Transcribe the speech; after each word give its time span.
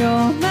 You're 0.00 0.49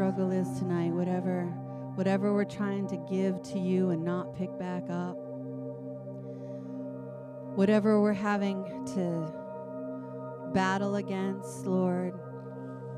struggle 0.00 0.30
is 0.30 0.48
tonight, 0.58 0.90
whatever 0.90 1.42
whatever 1.94 2.32
we're 2.32 2.42
trying 2.42 2.86
to 2.86 2.96
give 3.10 3.42
to 3.42 3.58
you 3.58 3.90
and 3.90 4.02
not 4.02 4.34
pick 4.34 4.48
back 4.58 4.82
up, 4.88 5.14
whatever 7.54 8.00
we're 8.00 8.14
having 8.14 8.64
to 8.86 9.30
battle 10.54 10.96
against, 10.96 11.66
Lord, 11.66 12.14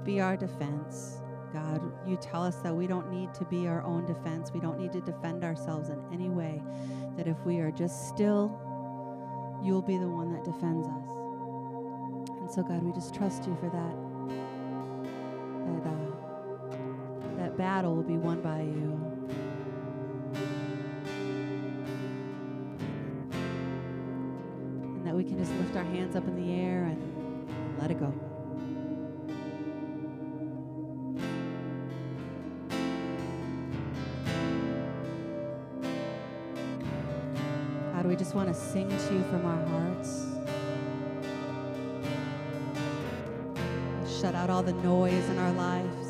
be 0.04 0.20
our 0.20 0.36
defense. 0.36 1.20
God, 1.52 1.82
you 2.06 2.16
tell 2.18 2.44
us 2.44 2.58
that 2.58 2.72
we 2.72 2.86
don't 2.86 3.10
need 3.10 3.34
to 3.34 3.44
be 3.46 3.66
our 3.66 3.82
own 3.82 4.06
defense. 4.06 4.52
We 4.54 4.60
don't 4.60 4.78
need 4.78 4.92
to 4.92 5.00
defend 5.00 5.42
ourselves 5.42 5.88
in 5.88 6.00
any 6.12 6.28
way. 6.28 6.62
That 7.16 7.26
if 7.26 7.36
we 7.44 7.58
are 7.58 7.72
just 7.72 8.06
still, 8.06 8.56
you'll 9.60 9.82
be 9.82 9.98
the 9.98 10.08
one 10.08 10.32
that 10.34 10.44
defends 10.44 10.86
us. 10.86 11.08
And 12.38 12.48
so, 12.48 12.62
God, 12.62 12.84
we 12.84 12.92
just 12.92 13.12
trust 13.12 13.44
you 13.44 13.56
for 13.56 13.70
that. 13.70 13.96
That, 15.82 15.90
uh, 15.90 16.12
that 17.38 17.56
battle 17.56 17.94
will 17.94 18.02
be 18.02 18.16
won 18.16 18.40
by 18.40 18.60
you. 18.60 18.98
And 24.96 25.06
that 25.06 25.14
we 25.14 25.24
can 25.24 25.38
just 25.38 25.52
lift 25.54 25.76
our 25.76 25.84
hands 25.84 26.16
up 26.16 26.26
in 26.26 26.36
the 26.36 26.52
air 26.52 26.84
and 26.84 27.78
let 27.80 27.90
it 27.90 27.98
go. 27.98 28.12
God, 38.02 38.06
we 38.06 38.16
just 38.16 38.34
want 38.34 38.48
to 38.48 38.54
sing 38.54 38.88
to 38.88 39.14
you 39.14 39.22
from 39.30 39.46
our 39.46 39.64
hearts. 39.66 40.26
Shut 44.20 44.34
out 44.34 44.50
all 44.50 44.62
the 44.62 44.72
noise 44.72 45.28
in 45.28 45.38
our 45.38 45.52
the 45.52 46.01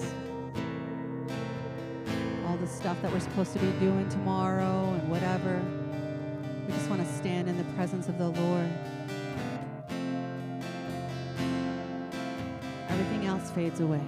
stuff 2.83 3.01
that 3.01 3.13
we're 3.13 3.21
supposed 3.21 3.53
to 3.53 3.61
be 3.61 3.71
doing 3.79 4.09
tomorrow 4.09 4.93
and 4.93 5.09
whatever. 5.09 5.63
We 6.67 6.75
just 6.75 6.91
want 6.91 7.01
to 7.01 7.13
stand 7.15 7.49
in 7.49 7.57
the 7.57 7.63
presence 7.75 8.09
of 8.09 8.19
the 8.19 8.29
Lord. 8.29 8.69
Everything 12.89 13.27
else 13.27 13.53
fades 13.53 13.79
away. 13.79 14.01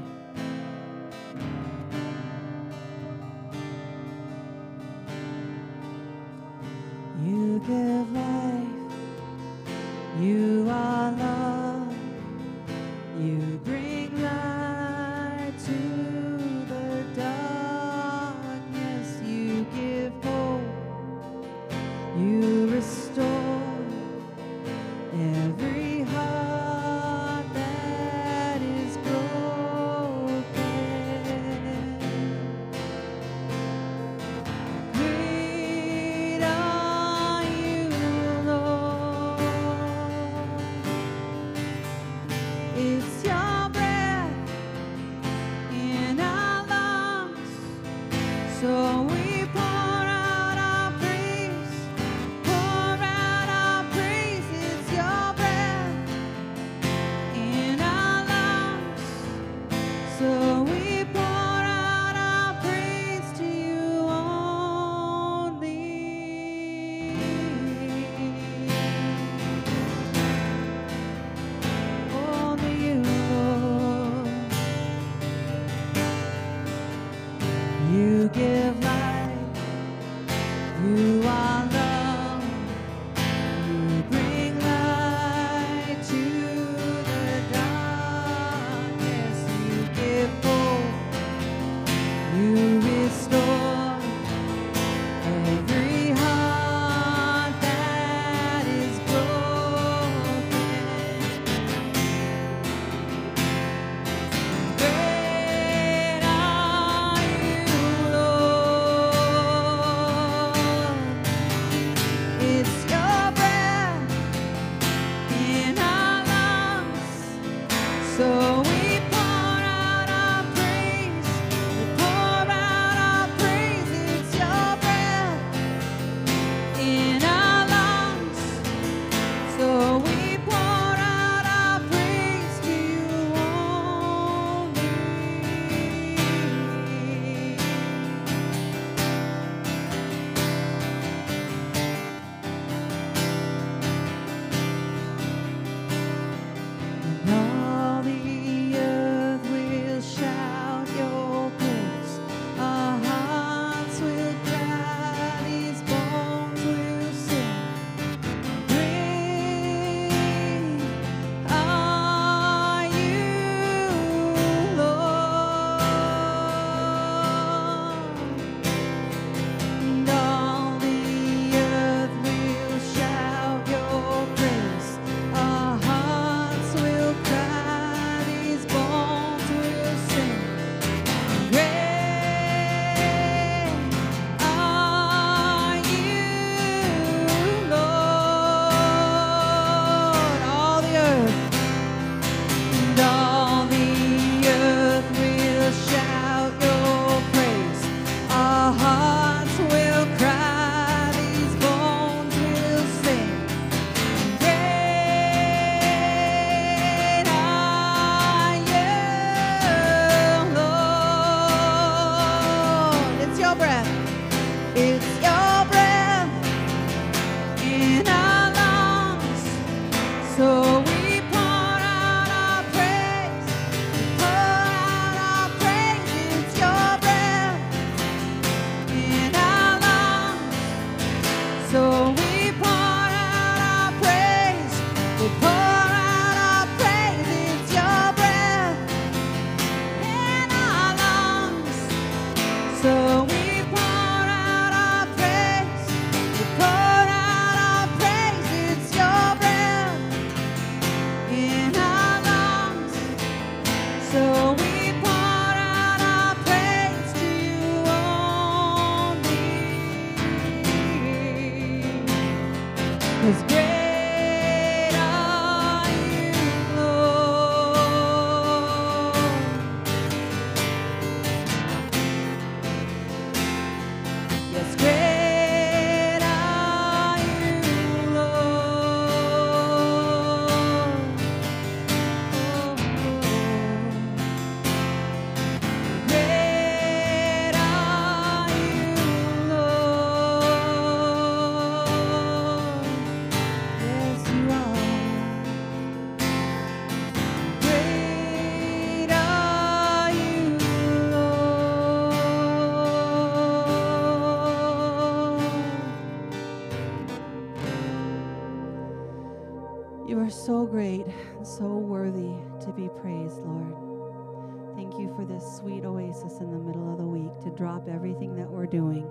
Drop 317.74 317.88
everything 317.88 318.36
that 318.36 318.48
we're 318.48 318.66
doing, 318.66 319.08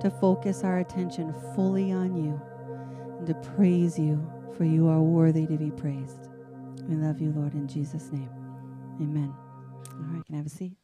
to 0.00 0.10
focus 0.20 0.62
our 0.62 0.78
attention 0.78 1.34
fully 1.54 1.92
on 1.92 2.14
you, 2.16 2.40
and 3.18 3.26
to 3.26 3.34
praise 3.56 3.98
you, 3.98 4.30
for 4.56 4.64
you 4.64 4.88
are 4.88 5.00
worthy 5.00 5.46
to 5.46 5.56
be 5.56 5.70
praised. 5.70 6.28
We 6.88 6.96
love 6.96 7.20
you, 7.20 7.32
Lord, 7.32 7.54
in 7.54 7.66
Jesus' 7.66 8.10
name. 8.12 8.30
Amen. 9.00 9.34
All 9.90 10.14
right, 10.14 10.24
can 10.24 10.34
I 10.34 10.38
have 10.38 10.46
a 10.46 10.50
seat? 10.50 10.76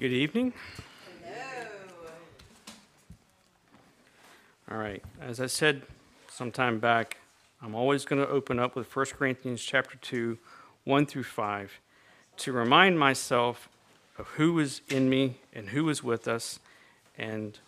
Good 0.00 0.12
evening. 0.12 0.54
Hello. 1.22 1.66
All 4.70 4.78
right. 4.78 5.04
As 5.20 5.42
I 5.42 5.46
said 5.46 5.82
some 6.30 6.50
time 6.50 6.78
back, 6.78 7.18
I'm 7.60 7.74
always 7.74 8.06
going 8.06 8.22
to 8.22 8.26
open 8.26 8.58
up 8.58 8.74
with 8.74 8.96
1 8.96 9.06
Corinthians 9.18 9.62
chapter 9.62 9.98
2, 9.98 10.38
1 10.84 11.04
through 11.04 11.24
5, 11.24 11.80
to 12.38 12.50
remind 12.50 12.98
myself 12.98 13.68
of 14.16 14.26
who 14.28 14.58
is 14.58 14.80
in 14.88 15.10
me 15.10 15.36
and 15.52 15.68
who 15.68 15.86
is 15.90 16.02
with 16.02 16.26
us. 16.26 16.60
And 17.18 17.58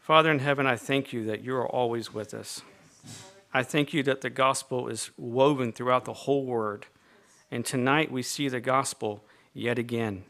Father 0.00 0.30
in 0.30 0.38
heaven, 0.38 0.66
I 0.66 0.76
thank 0.76 1.12
you 1.12 1.26
that 1.26 1.44
you 1.44 1.54
are 1.56 1.68
always 1.68 2.14
with 2.14 2.32
us. 2.32 2.62
I 3.52 3.62
thank 3.64 3.92
you 3.92 4.02
that 4.04 4.22
the 4.22 4.30
gospel 4.30 4.88
is 4.88 5.10
woven 5.18 5.72
throughout 5.72 6.06
the 6.06 6.14
whole 6.14 6.46
word. 6.46 6.86
And 7.50 7.66
tonight 7.66 8.10
we 8.10 8.22
see 8.22 8.48
the 8.48 8.60
gospel 8.60 9.22
yet 9.52 9.78
again. 9.78 10.24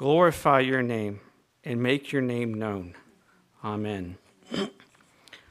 Glorify 0.00 0.60
your 0.60 0.80
name 0.80 1.20
and 1.62 1.82
make 1.82 2.10
your 2.10 2.22
name 2.22 2.54
known. 2.54 2.94
Amen. 3.62 4.16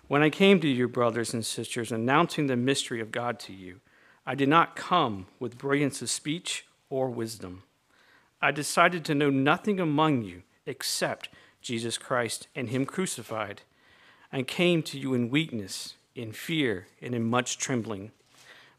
when 0.07 0.23
I 0.23 0.31
came 0.31 0.59
to 0.61 0.67
you, 0.67 0.87
brothers 0.87 1.35
and 1.35 1.45
sisters, 1.45 1.91
announcing 1.91 2.47
the 2.47 2.55
mystery 2.55 2.99
of 2.99 3.11
God 3.11 3.39
to 3.41 3.53
you, 3.53 3.79
I 4.25 4.33
did 4.33 4.49
not 4.49 4.75
come 4.75 5.27
with 5.39 5.59
brilliance 5.59 6.01
of 6.01 6.09
speech 6.09 6.65
or 6.89 7.11
wisdom. 7.11 7.61
I 8.41 8.49
decided 8.49 9.05
to 9.05 9.13
know 9.13 9.29
nothing 9.29 9.79
among 9.79 10.23
you 10.23 10.41
except 10.65 11.29
Jesus 11.61 11.99
Christ 11.99 12.47
and 12.55 12.69
Him 12.69 12.87
crucified, 12.87 13.61
and 14.31 14.47
came 14.47 14.81
to 14.81 14.97
you 14.97 15.13
in 15.13 15.29
weakness, 15.29 15.93
in 16.15 16.31
fear, 16.31 16.87
and 17.03 17.13
in 17.13 17.23
much 17.23 17.59
trembling. 17.59 18.13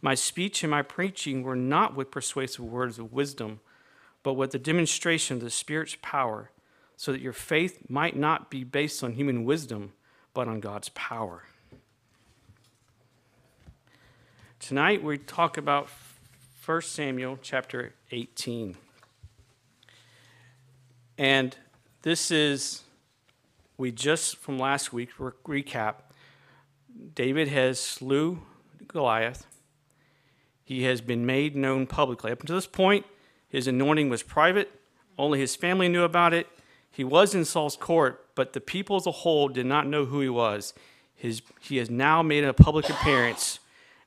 My 0.03 0.17
speech 0.17 0.65
and 0.65 0.71
my 0.73 0.83
preaching 0.83 1.45
were 1.45 1.55
not 1.55 1.95
with 1.95 2.11
persuasive 2.11 2.65
words 2.65 2.99
of 2.99 3.13
wisdom 3.13 3.61
but 4.23 4.35
with 4.35 4.51
the 4.51 4.59
demonstration 4.59 5.37
of 5.37 5.43
the 5.43 5.51
Spirit's 5.51 5.97
power, 6.03 6.51
so 6.97 7.13
that 7.13 7.21
your 7.21 7.33
faith 7.33 7.89
might 7.89 8.15
not 8.15 8.51
be 8.51 8.63
based 8.63 9.03
on 9.03 9.15
human 9.15 9.45
wisdom, 9.45 9.93
but 10.35 10.47
on 10.47 10.61
God's 10.61 10.91
power. 10.91 11.45
Tonight 14.59 15.03
we 15.03 15.17
talk 15.17 15.57
about 15.57 15.89
1 16.67 16.83
Samuel 16.83 17.39
chapter 17.41 17.95
18. 18.11 18.77
And 21.17 21.57
this 22.03 22.31
is, 22.31 22.83
we 23.79 23.91
just 23.91 24.37
from 24.37 24.59
last 24.59 24.93
week, 24.93 25.11
recap, 25.17 25.95
David 27.15 27.49
has 27.49 27.81
slew 27.81 28.43
Goliath. 28.87 29.47
He 30.63 30.83
has 30.85 31.01
been 31.01 31.25
made 31.25 31.57
known 31.57 31.87
publicly. 31.87 32.31
Up 32.31 32.41
until 32.41 32.57
this 32.57 32.67
point, 32.67 33.07
his 33.51 33.67
anointing 33.67 34.09
was 34.09 34.23
private, 34.23 34.71
only 35.19 35.39
his 35.39 35.57
family 35.57 35.89
knew 35.89 36.05
about 36.05 36.33
it. 36.33 36.47
He 36.91 37.05
was 37.05 37.35
in 37.35 37.45
Saul's 37.45 37.77
court, 37.77 38.27
but 38.35 38.53
the 38.53 38.61
people 38.61 38.97
as 38.97 39.07
a 39.07 39.11
whole 39.11 39.49
did 39.49 39.67
not 39.67 39.87
know 39.87 40.07
who 40.07 40.21
he 40.21 40.29
was. 40.29 40.73
His, 41.15 41.43
he 41.61 41.77
has 41.77 41.91
now 41.91 42.23
made 42.23 42.45
a 42.45 42.55
public 42.55 42.89
appearance, 42.89 43.59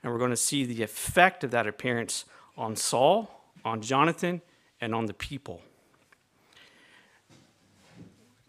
and 0.02 0.12
we're 0.12 0.18
going 0.18 0.32
to 0.32 0.38
see 0.38 0.66
the 0.66 0.82
effect 0.82 1.44
of 1.44 1.52
that 1.52 1.68
appearance 1.68 2.26
on 2.58 2.76
Saul, 2.76 3.30
on 3.64 3.82
Jonathan, 3.82 4.42
and 4.82 4.96
on 4.96 5.06
the 5.06 5.14
people. 5.14 5.62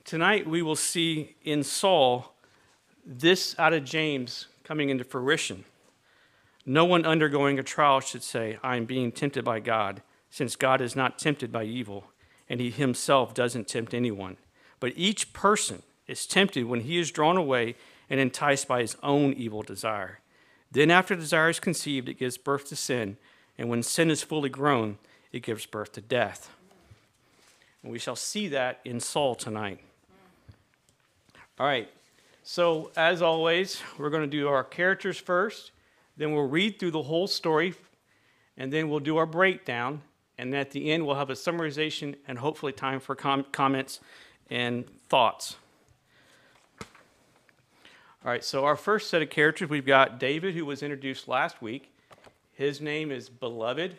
Tonight, 0.04 0.46
we 0.46 0.62
will 0.62 0.76
see 0.76 1.34
in 1.42 1.62
Saul 1.62 2.34
this 3.04 3.54
out 3.58 3.72
of 3.72 3.84
James 3.84 4.46
coming 4.62 4.90
into 4.90 5.04
fruition. 5.04 5.64
No 6.64 6.84
one 6.84 7.04
undergoing 7.04 7.58
a 7.58 7.62
trial 7.62 8.00
should 8.00 8.22
say, 8.22 8.58
I 8.62 8.76
am 8.76 8.84
being 8.84 9.12
tempted 9.12 9.44
by 9.44 9.60
God 9.60 10.02
since 10.34 10.56
God 10.56 10.80
is 10.80 10.96
not 10.96 11.16
tempted 11.16 11.52
by 11.52 11.62
evil, 11.62 12.10
and 12.48 12.58
he 12.58 12.68
himself 12.68 13.34
doesn't 13.34 13.68
tempt 13.68 13.94
anyone. 13.94 14.36
But 14.80 14.94
each 14.96 15.32
person 15.32 15.84
is 16.08 16.26
tempted 16.26 16.64
when 16.64 16.80
he 16.80 16.98
is 16.98 17.12
drawn 17.12 17.36
away 17.36 17.76
and 18.10 18.18
enticed 18.18 18.66
by 18.66 18.80
his 18.80 18.96
own 19.00 19.34
evil 19.34 19.62
desire. 19.62 20.18
Then, 20.72 20.90
after 20.90 21.14
desire 21.14 21.50
is 21.50 21.60
conceived, 21.60 22.08
it 22.08 22.18
gives 22.18 22.36
birth 22.36 22.68
to 22.70 22.74
sin, 22.74 23.16
and 23.56 23.68
when 23.68 23.84
sin 23.84 24.10
is 24.10 24.24
fully 24.24 24.48
grown, 24.48 24.98
it 25.30 25.44
gives 25.44 25.66
birth 25.66 25.92
to 25.92 26.00
death. 26.00 26.50
And 27.84 27.92
we 27.92 28.00
shall 28.00 28.16
see 28.16 28.48
that 28.48 28.80
in 28.84 28.98
Saul 28.98 29.36
tonight. 29.36 29.78
All 31.60 31.66
right, 31.68 31.88
so 32.42 32.90
as 32.96 33.22
always, 33.22 33.80
we're 33.98 34.10
going 34.10 34.28
to 34.28 34.36
do 34.36 34.48
our 34.48 34.64
characters 34.64 35.16
first, 35.16 35.70
then 36.16 36.32
we'll 36.32 36.48
read 36.48 36.80
through 36.80 36.90
the 36.90 37.04
whole 37.04 37.28
story, 37.28 37.74
and 38.56 38.72
then 38.72 38.88
we'll 38.88 38.98
do 38.98 39.16
our 39.16 39.26
breakdown, 39.26 40.02
and 40.38 40.54
at 40.54 40.70
the 40.70 40.90
end, 40.90 41.06
we'll 41.06 41.16
have 41.16 41.30
a 41.30 41.34
summarization 41.34 42.16
and 42.26 42.38
hopefully 42.38 42.72
time 42.72 43.00
for 43.00 43.14
com- 43.14 43.46
comments 43.52 44.00
and 44.50 44.84
thoughts. 45.08 45.56
All 46.80 48.30
right, 48.30 48.42
so 48.42 48.64
our 48.64 48.76
first 48.76 49.10
set 49.10 49.22
of 49.22 49.30
characters, 49.30 49.68
we've 49.68 49.84
got 49.84 50.18
David, 50.18 50.54
who 50.54 50.64
was 50.64 50.82
introduced 50.82 51.28
last 51.28 51.60
week. 51.60 51.92
His 52.52 52.80
name 52.80 53.12
is 53.12 53.28
Beloved. 53.28 53.98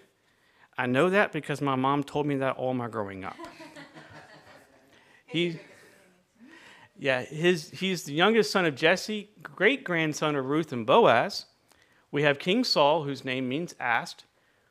I 0.77 0.87
know 0.87 1.09
that 1.09 1.31
because 1.31 1.61
my 1.61 1.75
mom 1.75 2.03
told 2.03 2.25
me 2.25 2.35
that 2.37 2.57
all 2.57 2.73
my 2.73 2.87
growing 2.87 3.23
up. 3.23 3.35
he, 5.25 5.59
yeah, 6.97 7.21
his, 7.21 7.69
he's 7.69 8.03
the 8.03 8.13
youngest 8.13 8.51
son 8.51 8.65
of 8.65 8.75
Jesse, 8.75 9.29
great 9.43 9.83
grandson 9.83 10.35
of 10.35 10.45
Ruth 10.45 10.73
and 10.73 10.85
Boaz. 10.85 11.45
We 12.11 12.23
have 12.23 12.39
King 12.39 12.63
Saul, 12.63 13.03
whose 13.03 13.23
name 13.23 13.47
means 13.47 13.75
asked. 13.79 14.25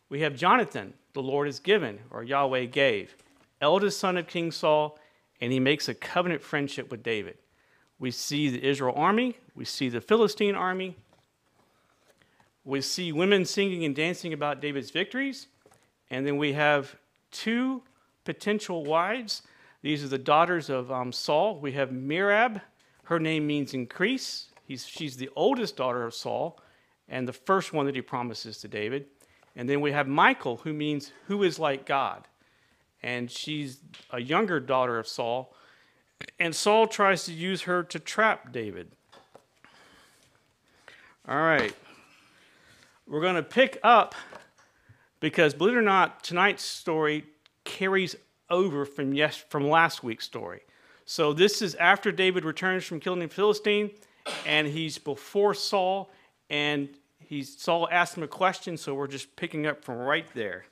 We 0.09 0.20
have 0.20 0.35
Jonathan, 0.35 0.94
the 1.14 1.22
Lord 1.22 1.46
has 1.46 1.61
given, 1.61 2.00
or 2.11 2.22
Yahweh 2.22 2.66
gave, 2.66 3.16
eldest 3.61 3.98
son 3.98 4.16
of 4.16 4.27
King 4.27 4.53
Saul, 4.53 4.98
and 5.40 5.53
he 5.53 5.61
makes 5.61 5.88
a 5.88 5.94
covenant 5.94 6.42
friendship 6.42 6.90
with 6.90 7.03
David. 7.03 7.38
We 7.98 8.11
see 8.11 8.50
the 8.50 8.62
Israel 8.62 8.94
army, 8.96 9.38
we 9.55 9.64
see 9.64 9.88
the 9.88 10.00
Philistine 10.00 10.55
army, 10.55 10.96
we 12.64 12.81
see 12.81 13.12
women 13.12 13.44
singing 13.44 13.85
and 13.85 13.94
dancing 13.94 14.33
about 14.33 14.61
David's 14.61 14.90
victories, 14.90 15.46
and 16.11 16.27
then 16.27 16.37
we 16.37 16.53
have 16.55 16.96
two 17.31 17.83
potential 18.24 18.85
wives. 18.85 19.42
These 19.83 20.03
are 20.03 20.09
the 20.09 20.18
daughters 20.18 20.70
of 20.70 20.90
um, 20.90 21.12
Saul. 21.12 21.59
We 21.59 21.72
have 21.72 21.90
Merab, 21.90 22.61
her 23.05 23.20
name 23.20 23.46
means 23.46 23.74
increase. 23.74 24.46
He's, 24.66 24.87
she's 24.87 25.16
the 25.16 25.29
oldest 25.37 25.77
daughter 25.77 26.05
of 26.05 26.14
Saul, 26.14 26.59
and 27.09 27.29
the 27.29 27.35
first 27.35 27.72
one 27.72 27.85
that 27.87 27.94
he 27.94 28.00
promises 28.03 28.59
to 28.59 28.68
David. 28.68 29.07
And 29.56 29.68
then 29.68 29.80
we 29.80 29.92
have 29.92 30.08
Michal, 30.08 30.58
who 30.58 30.72
means 30.72 31.12
who 31.26 31.42
is 31.42 31.58
like 31.58 31.86
God. 31.86 32.26
And 33.02 33.30
she's 33.30 33.80
a 34.10 34.20
younger 34.20 34.60
daughter 34.60 34.98
of 34.98 35.06
Saul. 35.06 35.54
And 36.38 36.54
Saul 36.54 36.86
tries 36.86 37.24
to 37.24 37.32
use 37.32 37.62
her 37.62 37.82
to 37.84 37.98
trap 37.98 38.52
David. 38.52 38.90
All 41.28 41.36
right. 41.36 41.74
We're 43.06 43.20
going 43.20 43.36
to 43.36 43.42
pick 43.42 43.78
up 43.82 44.14
because, 45.20 45.54
believe 45.54 45.74
it 45.74 45.78
or 45.78 45.82
not, 45.82 46.22
tonight's 46.22 46.64
story 46.64 47.24
carries 47.64 48.16
over 48.50 48.84
from, 48.84 49.14
yes, 49.14 49.36
from 49.36 49.68
last 49.68 50.02
week's 50.02 50.24
story. 50.24 50.60
So, 51.06 51.32
this 51.32 51.60
is 51.60 51.74
after 51.76 52.10
David 52.12 52.44
returns 52.44 52.84
from 52.84 53.00
killing 53.00 53.20
the 53.20 53.28
Philistine, 53.28 53.90
and 54.46 54.66
he's 54.66 54.96
before 54.96 55.52
Saul, 55.54 56.10
and 56.48 56.88
he's 57.28 57.56
Saul 57.56 57.88
asked 57.90 58.16
him 58.16 58.22
a 58.22 58.28
question, 58.28 58.76
so 58.76 58.94
we're 58.94 59.06
just 59.06 59.37
picking 59.37 59.66
up 59.66 59.84
from 59.84 59.98
right 59.98 60.26
there. 60.34 60.66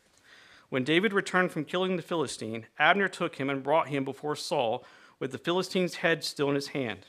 When 0.68 0.84
David 0.84 1.12
returned 1.12 1.52
from 1.52 1.64
killing 1.64 1.96
the 1.96 2.02
Philistine, 2.02 2.66
Abner 2.78 3.08
took 3.08 3.36
him 3.36 3.50
and 3.50 3.62
brought 3.62 3.88
him 3.88 4.04
before 4.04 4.36
Saul 4.36 4.84
with 5.18 5.30
the 5.30 5.38
Philistine's 5.38 5.96
head 5.96 6.24
still 6.24 6.48
in 6.48 6.54
his 6.54 6.68
hand. 6.68 7.06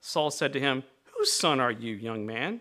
Saul 0.00 0.30
said 0.30 0.52
to 0.52 0.60
him, 0.60 0.82
Whose 1.16 1.32
son 1.32 1.60
are 1.60 1.70
you, 1.70 1.94
young 1.94 2.26
man? 2.26 2.60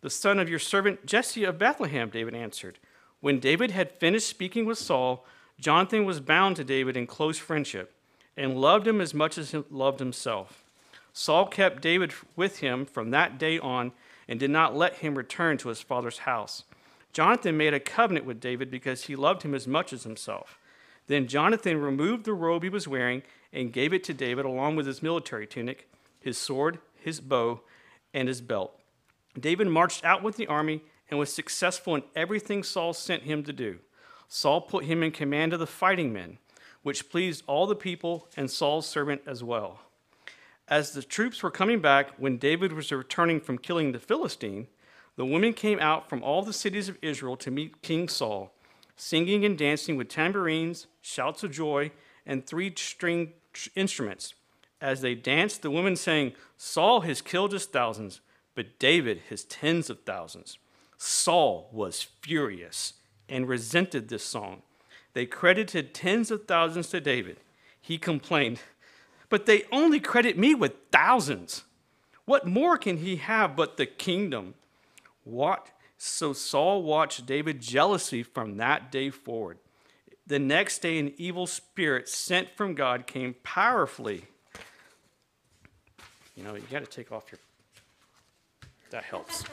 The 0.00 0.10
son 0.10 0.38
of 0.38 0.48
your 0.48 0.58
servant 0.58 1.06
Jesse 1.06 1.44
of 1.44 1.58
Bethlehem, 1.58 2.10
David 2.10 2.34
answered. 2.34 2.78
When 3.20 3.38
David 3.38 3.70
had 3.70 3.92
finished 3.92 4.26
speaking 4.26 4.66
with 4.66 4.78
Saul, 4.78 5.24
Jonathan 5.60 6.04
was 6.04 6.18
bound 6.18 6.56
to 6.56 6.64
David 6.64 6.96
in 6.96 7.06
close 7.06 7.38
friendship 7.38 7.94
and 8.36 8.60
loved 8.60 8.88
him 8.88 9.00
as 9.00 9.14
much 9.14 9.38
as 9.38 9.52
he 9.52 9.62
loved 9.70 10.00
himself. 10.00 10.64
Saul 11.12 11.46
kept 11.46 11.80
David 11.80 12.12
with 12.34 12.58
him 12.58 12.84
from 12.84 13.10
that 13.10 13.38
day 13.38 13.58
on 13.58 13.92
and 14.32 14.40
did 14.40 14.50
not 14.50 14.74
let 14.74 14.94
him 14.94 15.14
return 15.14 15.58
to 15.58 15.68
his 15.68 15.82
father's 15.82 16.20
house. 16.20 16.64
Jonathan 17.12 17.54
made 17.54 17.74
a 17.74 17.78
covenant 17.78 18.24
with 18.24 18.40
David 18.40 18.70
because 18.70 19.04
he 19.04 19.14
loved 19.14 19.42
him 19.42 19.54
as 19.54 19.68
much 19.68 19.92
as 19.92 20.04
himself. 20.04 20.58
Then 21.06 21.28
Jonathan 21.28 21.78
removed 21.82 22.24
the 22.24 22.32
robe 22.32 22.62
he 22.62 22.70
was 22.70 22.88
wearing 22.88 23.24
and 23.52 23.74
gave 23.74 23.92
it 23.92 24.02
to 24.04 24.14
David 24.14 24.46
along 24.46 24.76
with 24.76 24.86
his 24.86 25.02
military 25.02 25.46
tunic, 25.46 25.86
his 26.18 26.38
sword, 26.38 26.78
his 26.96 27.20
bow, 27.20 27.60
and 28.14 28.26
his 28.26 28.40
belt. 28.40 28.72
David 29.38 29.66
marched 29.66 30.02
out 30.02 30.22
with 30.22 30.38
the 30.38 30.46
army 30.46 30.80
and 31.10 31.18
was 31.18 31.30
successful 31.30 31.94
in 31.94 32.02
everything 32.16 32.62
Saul 32.62 32.94
sent 32.94 33.24
him 33.24 33.42
to 33.42 33.52
do. 33.52 33.80
Saul 34.28 34.62
put 34.62 34.86
him 34.86 35.02
in 35.02 35.10
command 35.10 35.52
of 35.52 35.60
the 35.60 35.66
fighting 35.66 36.10
men, 36.10 36.38
which 36.82 37.10
pleased 37.10 37.44
all 37.46 37.66
the 37.66 37.76
people 37.76 38.28
and 38.34 38.50
Saul's 38.50 38.86
servant 38.86 39.20
as 39.26 39.44
well. 39.44 39.80
As 40.72 40.92
the 40.92 41.02
troops 41.02 41.42
were 41.42 41.50
coming 41.50 41.80
back, 41.80 42.12
when 42.16 42.38
David 42.38 42.72
was 42.72 42.90
returning 42.90 43.42
from 43.42 43.58
killing 43.58 43.92
the 43.92 43.98
Philistine, 43.98 44.68
the 45.16 45.26
women 45.26 45.52
came 45.52 45.78
out 45.78 46.08
from 46.08 46.22
all 46.22 46.40
the 46.40 46.54
cities 46.54 46.88
of 46.88 46.96
Israel 47.02 47.36
to 47.36 47.50
meet 47.50 47.82
King 47.82 48.08
Saul, 48.08 48.54
singing 48.96 49.44
and 49.44 49.58
dancing 49.58 49.98
with 49.98 50.08
tambourines, 50.08 50.86
shouts 51.02 51.44
of 51.44 51.50
joy, 51.50 51.90
and 52.24 52.46
three 52.46 52.72
string 52.74 53.34
instruments. 53.76 54.32
As 54.80 55.02
they 55.02 55.14
danced, 55.14 55.60
the 55.60 55.70
women 55.70 55.94
sang, 55.94 56.32
Saul 56.56 57.02
has 57.02 57.20
killed 57.20 57.52
his 57.52 57.66
thousands, 57.66 58.22
but 58.54 58.78
David 58.78 59.24
his 59.28 59.44
tens 59.44 59.90
of 59.90 60.00
thousands. 60.04 60.56
Saul 60.96 61.68
was 61.70 62.08
furious 62.22 62.94
and 63.28 63.46
resented 63.46 64.08
this 64.08 64.24
song. 64.24 64.62
They 65.12 65.26
credited 65.26 65.92
tens 65.92 66.30
of 66.30 66.46
thousands 66.46 66.88
to 66.88 67.00
David. 67.02 67.40
He 67.78 67.98
complained, 67.98 68.60
But 69.32 69.46
they 69.46 69.64
only 69.72 69.98
credit 69.98 70.36
me 70.36 70.54
with 70.54 70.74
thousands. 70.92 71.64
What 72.26 72.46
more 72.46 72.76
can 72.76 72.98
he 72.98 73.16
have 73.16 73.56
but 73.56 73.78
the 73.78 73.86
kingdom? 73.86 74.52
What? 75.24 75.68
So 75.96 76.34
Saul 76.34 76.82
watched 76.82 77.24
David 77.24 77.62
jealously 77.62 78.22
from 78.22 78.58
that 78.58 78.92
day 78.92 79.08
forward. 79.08 79.56
The 80.26 80.38
next 80.38 80.80
day, 80.80 80.98
an 80.98 81.14
evil 81.16 81.46
spirit 81.46 82.10
sent 82.10 82.48
from 82.58 82.74
God 82.74 83.06
came 83.06 83.34
powerfully. 83.42 84.26
You 86.36 86.44
know, 86.44 86.54
you 86.54 86.64
got 86.70 86.84
to 86.84 86.90
take 86.90 87.10
off 87.10 87.32
your. 87.32 87.38
That 88.90 89.04
helps. 89.04 89.44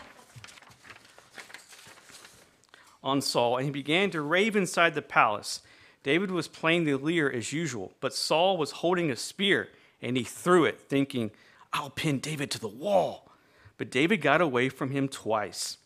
On 3.02 3.22
Saul, 3.22 3.56
and 3.56 3.66
he 3.66 3.72
began 3.72 4.10
to 4.10 4.22
rave 4.22 4.58
inside 4.58 4.94
the 4.94 5.02
palace. 5.02 5.62
David 6.04 6.32
was 6.32 6.48
playing 6.48 6.86
the 6.86 6.96
lyre 6.96 7.32
as 7.32 7.52
usual, 7.52 7.94
but 8.00 8.14
Saul 8.14 8.58
was 8.58 8.72
holding 8.72 9.12
a 9.12 9.16
spear, 9.16 9.70
and 10.02 10.16
he 10.16 10.24
threw 10.24 10.66
it, 10.66 10.80
thinking, 10.80 11.32
I'll 11.74 11.90
pin 11.90 12.20
David 12.20 12.50
to 12.52 12.60
the 12.60 12.68
wall. 12.68 13.30
But 13.78 13.92
David 13.92 14.22
got 14.22 14.42
away 14.42 14.70
from 14.70 14.92
him 14.92 15.08
twice. 15.08 15.78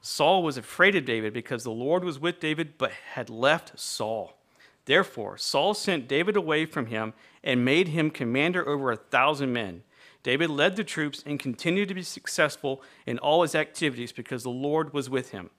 Saul 0.00 0.42
was 0.42 0.56
afraid 0.56 0.96
of 0.96 1.04
David 1.04 1.32
because 1.32 1.64
the 1.64 1.70
Lord 1.70 2.04
was 2.04 2.18
with 2.18 2.40
David, 2.40 2.76
but 2.76 2.92
had 3.14 3.30
left 3.30 3.78
Saul. 3.78 4.36
Therefore, 4.84 5.38
Saul 5.38 5.74
sent 5.74 6.08
David 6.08 6.36
away 6.36 6.66
from 6.66 6.86
him 6.86 7.14
and 7.44 7.64
made 7.64 7.88
him 7.88 8.10
commander 8.10 8.68
over 8.68 8.90
a 8.90 8.96
thousand 8.96 9.52
men. 9.52 9.84
David 10.22 10.50
led 10.50 10.76
the 10.76 10.84
troops 10.84 11.22
and 11.26 11.38
continued 11.38 11.88
to 11.88 11.94
be 11.94 12.02
successful 12.02 12.82
in 13.06 13.18
all 13.18 13.42
his 13.42 13.54
activities 13.54 14.12
because 14.12 14.42
the 14.42 14.50
Lord 14.50 14.92
was 14.92 15.08
with 15.08 15.30
him. 15.30 15.50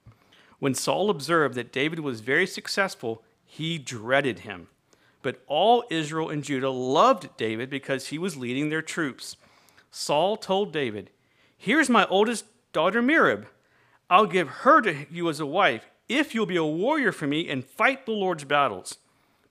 When 0.60 0.74
Saul 0.74 1.10
observed 1.10 1.56
that 1.56 1.74
David 1.74 2.00
was 2.00 2.22
very 2.22 2.48
successful, 2.48 3.24
he 3.54 3.78
dreaded 3.78 4.40
him. 4.40 4.68
But 5.22 5.44
all 5.46 5.84
Israel 5.92 6.32
and 6.32 6.44
Judah 6.44 6.72
loved 6.72 7.38
David 7.38 7.70
because 7.70 8.08
he 8.08 8.18
was 8.18 8.36
leading 8.36 8.70
their 8.70 8.82
troops. 8.82 9.38
Saul 9.92 10.38
told 10.38 10.74
David, 10.74 11.12
Here's 11.56 11.88
my 11.88 12.08
oldest 12.08 12.46
daughter 12.72 13.00
Merab. 13.00 13.46
I'll 14.10 14.26
give 14.26 14.48
her 14.48 14.82
to 14.82 15.06
you 15.12 15.30
as 15.30 15.40
a 15.40 15.46
wife 15.46 15.86
if 16.10 16.34
you'll 16.34 16.48
be 16.48 16.56
a 16.56 16.66
warrior 16.66 17.12
for 17.12 17.28
me 17.28 17.48
and 17.48 17.64
fight 17.64 18.08
the 18.08 18.12
Lord's 18.12 18.44
battles. 18.44 18.98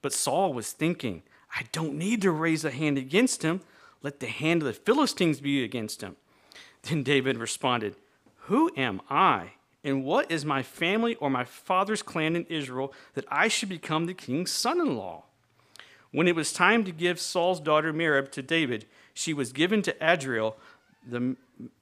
But 0.02 0.12
Saul 0.12 0.52
was 0.52 0.72
thinking, 0.72 1.22
I 1.56 1.66
don't 1.70 1.94
need 1.94 2.22
to 2.22 2.32
raise 2.32 2.64
a 2.64 2.72
hand 2.72 2.98
against 2.98 3.44
him. 3.44 3.60
Let 4.02 4.18
the 4.18 4.26
hand 4.26 4.62
of 4.62 4.66
the 4.66 4.72
Philistines 4.72 5.40
be 5.40 5.62
against 5.62 6.02
him. 6.02 6.16
Then 6.82 7.04
David 7.04 7.38
responded, 7.38 7.94
Who 8.46 8.72
am 8.76 9.00
I? 9.08 9.52
And 9.84 10.04
what 10.04 10.30
is 10.30 10.44
my 10.44 10.62
family 10.62 11.16
or 11.16 11.28
my 11.28 11.44
father's 11.44 12.02
clan 12.02 12.36
in 12.36 12.46
Israel 12.46 12.92
that 13.14 13.24
I 13.28 13.48
should 13.48 13.68
become 13.68 14.06
the 14.06 14.14
king's 14.14 14.52
son 14.52 14.80
in 14.80 14.96
law? 14.96 15.24
When 16.12 16.28
it 16.28 16.36
was 16.36 16.52
time 16.52 16.84
to 16.84 16.92
give 16.92 17.18
Saul's 17.18 17.60
daughter 17.60 17.92
Merab 17.92 18.30
to 18.32 18.42
David, 18.42 18.86
she 19.14 19.32
was 19.32 19.52
given 19.52 19.82
to 19.82 19.96
Adriel 20.00 20.56
the 21.08 21.36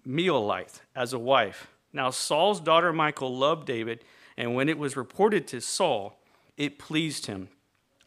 Meholite 0.07 0.81
as 0.95 1.13
a 1.13 1.19
wife. 1.19 1.69
Now, 1.93 2.11
Saul's 2.11 2.61
daughter 2.61 2.93
Michal 2.93 3.37
loved 3.37 3.67
David, 3.67 4.05
and 4.37 4.55
when 4.55 4.69
it 4.69 4.79
was 4.79 4.97
reported 4.97 5.47
to 5.49 5.61
Saul, 5.61 6.19
it 6.57 6.79
pleased 6.79 7.27
him. 7.27 7.49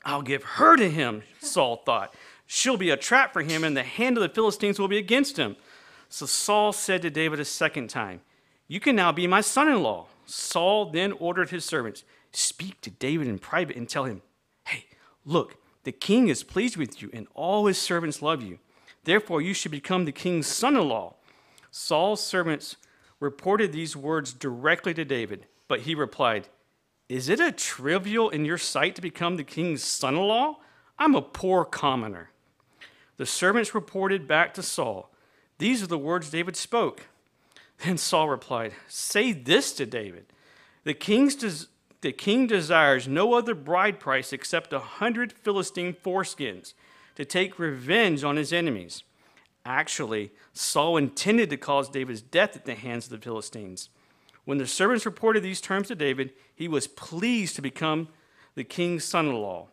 I'll 0.05 0.21
give 0.21 0.43
her 0.43 0.75
to 0.77 0.89
him, 0.89 1.23
Saul 1.39 1.77
thought. 1.85 2.15
She'll 2.47 2.77
be 2.77 2.89
a 2.89 2.97
trap 2.97 3.33
for 3.33 3.41
him, 3.41 3.63
and 3.63 3.75
the 3.75 3.83
hand 3.83 4.17
of 4.17 4.23
the 4.23 4.29
Philistines 4.29 4.79
will 4.79 4.87
be 4.87 4.97
against 4.97 5.37
him. 5.37 5.55
So 6.09 6.25
Saul 6.25 6.71
said 6.71 7.01
to 7.01 7.09
David 7.09 7.39
a 7.39 7.45
second 7.45 7.89
time, 7.89 8.21
You 8.67 8.79
can 8.79 8.95
now 8.95 9.11
be 9.11 9.27
my 9.27 9.41
son 9.41 9.67
in 9.67 9.83
law. 9.83 10.07
Saul 10.25 10.91
then 10.91 11.11
ordered 11.13 11.49
his 11.49 11.65
servants, 11.65 12.03
Speak 12.31 12.81
to 12.81 12.89
David 12.89 13.27
in 13.27 13.37
private 13.39 13.75
and 13.75 13.87
tell 13.87 14.05
him, 14.05 14.21
Hey, 14.65 14.85
look, 15.25 15.57
the 15.83 15.91
king 15.91 16.29
is 16.29 16.43
pleased 16.43 16.77
with 16.77 17.01
you, 17.01 17.09
and 17.13 17.27
all 17.33 17.65
his 17.67 17.77
servants 17.77 18.21
love 18.21 18.41
you. 18.41 18.59
Therefore, 19.03 19.41
you 19.41 19.53
should 19.53 19.71
become 19.71 20.05
the 20.05 20.11
king's 20.11 20.47
son 20.47 20.75
in 20.75 20.87
law. 20.87 21.15
Saul's 21.71 22.25
servants 22.25 22.77
reported 23.19 23.71
these 23.71 23.95
words 23.95 24.33
directly 24.33 24.93
to 24.93 25.05
David, 25.05 25.45
but 25.67 25.81
he 25.81 25.95
replied, 25.95 26.47
Is 27.09 27.29
it 27.29 27.39
a 27.39 27.51
trivial 27.51 28.29
in 28.29 28.45
your 28.45 28.57
sight 28.57 28.95
to 28.95 29.01
become 29.01 29.35
the 29.35 29.43
king's 29.43 29.83
son 29.83 30.15
in 30.15 30.21
law? 30.21 30.57
I'm 30.97 31.15
a 31.15 31.21
poor 31.21 31.65
commoner. 31.65 32.29
The 33.17 33.25
servants 33.25 33.75
reported 33.75 34.27
back 34.27 34.53
to 34.53 34.63
Saul, 34.63 35.11
These 35.57 35.83
are 35.83 35.87
the 35.87 35.97
words 35.97 36.29
David 36.29 36.55
spoke. 36.55 37.07
Then 37.83 37.97
Saul 37.97 38.29
replied, 38.29 38.73
Say 38.87 39.31
this 39.33 39.73
to 39.73 39.85
David 39.85 40.25
The, 40.83 40.93
king's 40.93 41.35
des- 41.35 41.67
the 42.01 42.11
king 42.11 42.47
desires 42.47 43.07
no 43.07 43.33
other 43.33 43.55
bride 43.55 43.99
price 43.99 44.33
except 44.33 44.73
a 44.73 44.79
hundred 44.79 45.33
Philistine 45.33 45.93
foreskins 45.93 46.73
to 47.15 47.25
take 47.25 47.59
revenge 47.59 48.23
on 48.23 48.37
his 48.37 48.53
enemies. 48.53 49.03
Actually, 49.65 50.31
Saul 50.51 50.97
intended 50.97 51.49
to 51.49 51.57
cause 51.57 51.89
David's 51.89 52.21
death 52.21 52.55
at 52.55 52.65
the 52.65 52.75
hands 52.75 53.05
of 53.05 53.11
the 53.11 53.23
Philistines. 53.23 53.89
When 54.45 54.57
the 54.57 54.67
servants 54.67 55.05
reported 55.05 55.41
these 55.41 55.61
terms 55.61 55.87
to 55.87 55.95
David, 55.95 56.31
he 56.53 56.67
was 56.67 56.87
pleased 56.87 57.55
to 57.55 57.61
become 57.61 58.09
the 58.55 58.65
king's 58.65 59.05
son 59.05 59.27
in 59.27 59.35
law. 59.35 59.69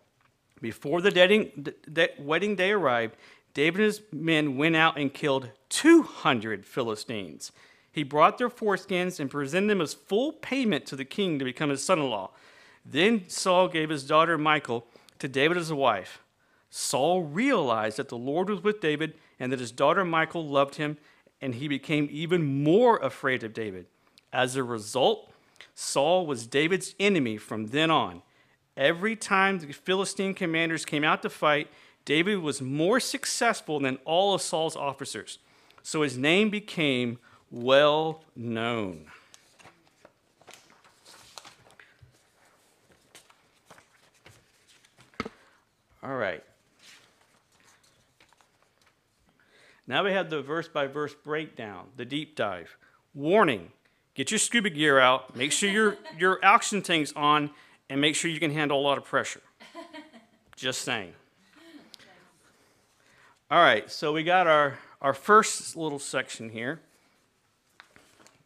Before 0.61 1.01
the 1.01 2.11
wedding 2.19 2.55
day 2.55 2.71
arrived, 2.71 3.17
David 3.53 3.81
and 3.81 3.87
his 3.87 4.03
men 4.13 4.57
went 4.57 4.77
out 4.77 4.97
and 4.97 5.13
killed 5.13 5.51
200 5.71 6.65
Philistines. 6.65 7.51
He 7.93 8.03
brought 8.03 8.39
their 8.39 8.49
foreskins 8.49 9.19
and 9.19 9.31
presented 9.31 9.71
them 9.71 9.81
as 9.81 9.95
full 9.95 10.33
payment 10.33 10.87
to 10.87 10.97
the 10.97 11.05
king 11.05 11.39
to 11.39 11.45
become 11.45 11.71
his 11.71 11.83
son 11.83 11.99
in 11.99 12.09
law. 12.09 12.31
Then 12.85 13.25
Saul 13.29 13.69
gave 13.69 13.91
his 13.91 14.05
daughter 14.05 14.39
Michal 14.39 14.87
to 15.19 15.29
David 15.29 15.57
as 15.57 15.71
a 15.71 15.77
wife. 15.77 16.23
Saul 16.71 17.25
realized 17.25 17.97
that 17.97 18.09
the 18.09 18.17
Lord 18.17 18.49
was 18.49 18.63
with 18.63 18.81
David 18.81 19.15
and 19.41 19.51
that 19.51 19.59
his 19.59 19.73
daughter 19.73 20.05
Michal 20.05 20.47
loved 20.47 20.77
him, 20.77 20.99
and 21.41 21.57
he 21.57 21.67
became 21.67 22.09
even 22.11 22.63
more 22.63 22.99
afraid 22.99 23.43
of 23.43 23.53
David. 23.53 23.87
As 24.33 24.55
a 24.55 24.63
result, 24.63 25.33
Saul 25.75 26.27
was 26.27 26.47
David's 26.47 26.95
enemy 27.01 27.39
from 27.39 27.69
then 27.69 27.91
on. 27.91 28.23
Every 28.77 29.17
time 29.17 29.59
the 29.59 29.73
Philistine 29.73 30.35
commanders 30.35 30.85
came 30.85 31.03
out 31.03 31.23
to 31.23 31.31
fight, 31.31 31.69
David 32.05 32.39
was 32.39 32.63
more 32.63 33.01
successful 33.01 33.81
than 33.81 33.99
all 34.05 34.35
of 34.35 34.43
Saul's 34.43 34.77
officers. 34.77 35.39
So 35.83 36.03
his 36.03 36.17
name 36.17 36.51
became 36.51 37.19
well 37.51 38.23
known. 38.37 39.07
All 46.03 46.17
right. 46.17 46.43
Now 49.87 50.05
we 50.05 50.13
have 50.13 50.31
the 50.31 50.41
verse 50.41 50.69
by 50.69 50.87
verse 50.87 51.15
breakdown, 51.15 51.87
the 51.97 52.05
deep 52.05 52.37
dive. 52.37 52.77
Warning 53.13 53.73
get 54.15 54.31
your 54.31 54.39
scuba 54.39 54.71
gear 54.71 54.99
out, 54.99 55.35
make 55.35 55.51
sure 55.51 55.71
your, 55.71 55.97
your 56.19 56.45
oxygen 56.45 56.83
tank's 56.83 57.13
on, 57.15 57.51
and 57.89 58.01
make 58.01 58.15
sure 58.15 58.31
you 58.31 58.39
can 58.39 58.53
handle 58.53 58.79
a 58.79 58.83
lot 58.83 58.99
of 58.99 59.05
pressure. 59.05 59.41
Just 60.57 60.83
saying. 60.83 61.13
All 63.51 63.63
right, 63.63 63.91
so 63.91 64.13
we 64.13 64.23
got 64.23 64.47
our, 64.47 64.79
our 65.01 65.15
first 65.15 65.77
little 65.77 65.99
section 65.99 66.51
here. 66.51 66.81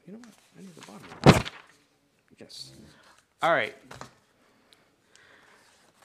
You 0.07 0.13
know 0.13 0.19
what? 0.19 0.35
I 0.59 0.61
need 0.61 0.75
the 0.75 0.87
bottom. 0.87 1.45
Yes. 2.39 2.73
All 3.41 3.53
right. 3.53 3.75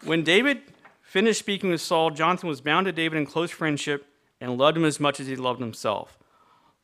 When 0.04 0.24
David 0.24 0.62
finished 1.02 1.40
speaking 1.40 1.70
with 1.70 1.82
Saul, 1.82 2.12
Jonathan 2.12 2.48
was 2.48 2.62
bound 2.62 2.86
to 2.86 2.92
David 2.92 3.18
in 3.18 3.26
close 3.26 3.52
friendship 3.52 4.06
and 4.40 4.58
loved 4.58 4.78
him 4.78 4.86
as 4.86 5.00
much 5.00 5.20
as 5.20 5.28
he 5.28 5.36
loved 5.36 5.60
himself. 5.60 6.18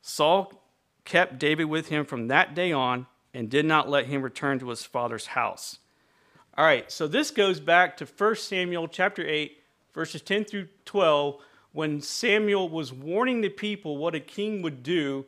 Saul 0.02 0.52
kept 1.04 1.38
David 1.38 1.64
with 1.64 1.88
him 1.88 2.04
from 2.04 2.28
that 2.28 2.54
day 2.54 2.70
on 2.70 3.06
and 3.32 3.48
did 3.48 3.64
not 3.64 3.88
let 3.88 4.06
him 4.06 4.20
return 4.20 4.58
to 4.58 4.68
his 4.68 4.84
father's 4.84 5.26
house. 5.26 5.78
All 6.58 6.64
right, 6.64 6.90
so 6.90 7.06
this 7.06 7.30
goes 7.30 7.60
back 7.60 7.96
to 7.98 8.06
1 8.06 8.36
Samuel 8.36 8.88
chapter 8.88 9.26
8, 9.26 9.58
verses 9.94 10.22
10 10.22 10.44
through 10.44 10.68
12, 10.84 11.36
when 11.72 12.00
Samuel 12.00 12.68
was 12.68 12.92
warning 12.92 13.40
the 13.40 13.48
people 13.48 13.96
what 13.96 14.14
a 14.14 14.20
king 14.20 14.62
would 14.62 14.82
do. 14.82 15.26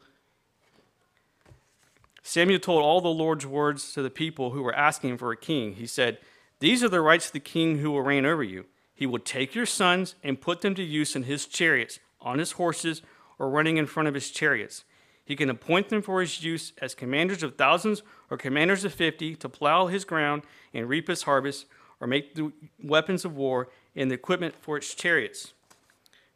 Samuel 2.28 2.58
told 2.58 2.82
all 2.82 3.00
the 3.00 3.08
Lord's 3.08 3.46
words 3.46 3.94
to 3.94 4.02
the 4.02 4.10
people 4.10 4.50
who 4.50 4.62
were 4.62 4.74
asking 4.74 5.16
for 5.16 5.32
a 5.32 5.36
king. 5.36 5.76
He 5.76 5.86
said, 5.86 6.18
These 6.60 6.84
are 6.84 6.88
the 6.90 7.00
rights 7.00 7.28
of 7.28 7.32
the 7.32 7.40
king 7.40 7.78
who 7.78 7.90
will 7.90 8.02
reign 8.02 8.26
over 8.26 8.42
you. 8.42 8.66
He 8.94 9.06
will 9.06 9.18
take 9.18 9.54
your 9.54 9.64
sons 9.64 10.14
and 10.22 10.38
put 10.38 10.60
them 10.60 10.74
to 10.74 10.82
use 10.82 11.16
in 11.16 11.22
his 11.22 11.46
chariots, 11.46 12.00
on 12.20 12.38
his 12.38 12.52
horses, 12.52 13.00
or 13.38 13.48
running 13.48 13.78
in 13.78 13.86
front 13.86 14.10
of 14.10 14.14
his 14.14 14.30
chariots. 14.30 14.84
He 15.24 15.36
can 15.36 15.48
appoint 15.48 15.88
them 15.88 16.02
for 16.02 16.20
his 16.20 16.44
use 16.44 16.74
as 16.82 16.94
commanders 16.94 17.42
of 17.42 17.56
thousands 17.56 18.02
or 18.28 18.36
commanders 18.36 18.84
of 18.84 18.92
fifty 18.92 19.34
to 19.36 19.48
plow 19.48 19.86
his 19.86 20.04
ground 20.04 20.42
and 20.74 20.86
reap 20.86 21.08
his 21.08 21.22
harvest, 21.22 21.64
or 21.98 22.06
make 22.06 22.34
the 22.34 22.52
weapons 22.84 23.24
of 23.24 23.36
war 23.36 23.70
and 23.96 24.10
the 24.10 24.16
equipment 24.16 24.54
for 24.60 24.76
its 24.76 24.94
chariots. 24.94 25.54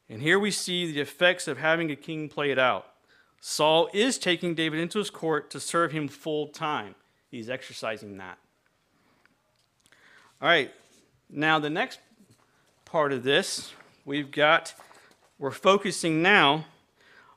And 0.09 0.23
here 0.23 0.39
we 0.39 0.53
see 0.53 0.91
the 0.91 1.03
effects 1.03 1.47
of 1.47 1.59
having 1.59 1.91
a 1.91 1.97
king 1.97 2.31
play 2.31 2.51
it 2.51 2.59
out. 2.59 2.92
Saul 3.45 3.91
is 3.93 4.19
taking 4.19 4.55
David 4.55 4.79
into 4.79 5.01
his 5.01 5.11
court 5.11 5.51
to 5.51 5.59
serve 5.59 5.91
him 5.91 6.07
full 6.07 6.47
time. 6.47 6.95
He's 7.29 7.51
exercising 7.51 8.17
that. 8.19 8.39
All 10.41 10.49
right, 10.49 10.71
now 11.29 11.59
the 11.59 11.69
next 11.69 11.99
part 12.85 13.13
of 13.13 13.25
this, 13.25 13.73
we've 14.05 14.31
got, 14.31 14.75
we're 15.41 15.51
focusing 15.51 16.23
now 16.23 16.67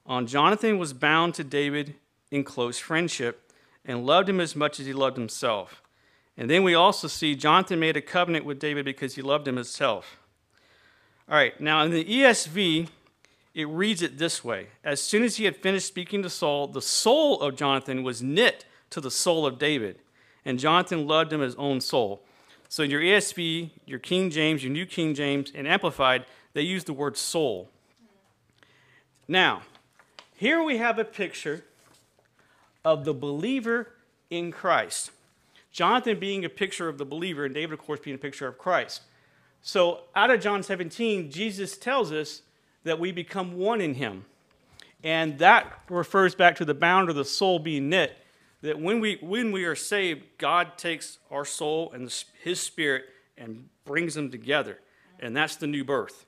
on 0.05 0.27
Jonathan 0.27 0.77
was 0.77 0.93
bound 0.93 1.33
to 1.33 1.43
David 1.43 1.95
in 2.29 2.43
close 2.43 2.77
friendship 2.77 3.51
and 3.83 4.05
loved 4.05 4.29
him 4.29 4.39
as 4.39 4.55
much 4.55 4.79
as 4.79 4.85
he 4.85 4.93
loved 4.93 5.17
himself. 5.17 5.81
And 6.37 6.51
then 6.51 6.61
we 6.61 6.75
also 6.75 7.07
see 7.07 7.33
Jonathan 7.33 7.79
made 7.79 7.97
a 7.97 8.01
covenant 8.01 8.45
with 8.45 8.59
David 8.59 8.85
because 8.85 9.15
he 9.15 9.23
loved 9.23 9.47
him 9.47 9.55
himself. 9.55 10.19
All 11.27 11.35
right, 11.35 11.59
now 11.59 11.81
in 11.81 11.89
the 11.89 12.05
ESV, 12.05 12.89
it 13.55 13.65
reads 13.69 14.01
it 14.01 14.17
this 14.17 14.43
way 14.43 14.67
As 14.83 15.01
soon 15.01 15.23
as 15.23 15.37
he 15.37 15.45
had 15.45 15.55
finished 15.55 15.87
speaking 15.87 16.21
to 16.21 16.29
Saul, 16.29 16.67
the 16.67 16.81
soul 16.81 17.41
of 17.41 17.55
Jonathan 17.55 18.03
was 18.03 18.21
knit 18.21 18.65
to 18.91 19.01
the 19.01 19.09
soul 19.09 19.45
of 19.45 19.57
David, 19.57 19.99
and 20.43 20.59
Jonathan 20.59 21.07
loved 21.07 21.33
him 21.33 21.41
as 21.41 21.53
his 21.53 21.55
own 21.55 21.81
soul. 21.81 22.23
So 22.67 22.83
your 22.83 23.01
ESV, 23.01 23.71
your 23.85 23.99
King 23.99 24.29
James, 24.29 24.63
your 24.63 24.73
New 24.73 24.85
King 24.85 25.15
James, 25.15 25.51
and 25.55 25.67
Amplified, 25.67 26.25
they 26.53 26.61
use 26.61 26.83
the 26.83 26.93
word 26.93 27.15
soul. 27.15 27.69
Now, 29.27 29.63
here 30.35 30.61
we 30.61 30.77
have 30.77 30.99
a 30.99 31.05
picture 31.05 31.63
of 32.83 33.05
the 33.05 33.13
believer 33.13 33.93
in 34.29 34.51
Christ. 34.51 35.11
Jonathan 35.71 36.19
being 36.19 36.43
a 36.43 36.49
picture 36.49 36.89
of 36.89 36.97
the 36.97 37.05
believer, 37.05 37.45
and 37.45 37.53
David, 37.53 37.73
of 37.73 37.85
course, 37.85 37.99
being 38.01 38.15
a 38.15 38.19
picture 38.19 38.47
of 38.47 38.57
Christ. 38.57 39.01
So, 39.61 40.01
out 40.15 40.29
of 40.29 40.41
John 40.41 40.61
17, 40.61 41.31
Jesus 41.31 41.77
tells 41.77 42.11
us 42.11 42.41
that 42.85 42.99
we 42.99 43.11
become 43.11 43.57
one 43.57 43.81
in 43.81 43.95
him. 43.95 44.25
And 45.03 45.37
that 45.39 45.81
refers 45.89 46.33
back 46.33 46.55
to 46.57 46.65
the 46.65 46.73
bound 46.73 47.09
of 47.09 47.15
the 47.15 47.25
soul 47.25 47.59
being 47.59 47.89
knit. 47.89 48.17
That 48.61 48.79
when 48.79 49.01
we, 49.01 49.17
when 49.21 49.51
we 49.51 49.65
are 49.65 49.75
saved, 49.75 50.23
God 50.37 50.77
takes 50.77 51.19
our 51.29 51.45
soul 51.45 51.91
and 51.93 52.11
his 52.41 52.59
spirit 52.59 53.05
and 53.37 53.67
brings 53.83 54.15
them 54.15 54.31
together. 54.31 54.79
And 55.19 55.35
that's 55.35 55.57
the 55.57 55.67
new 55.67 55.83
birth. 55.83 56.25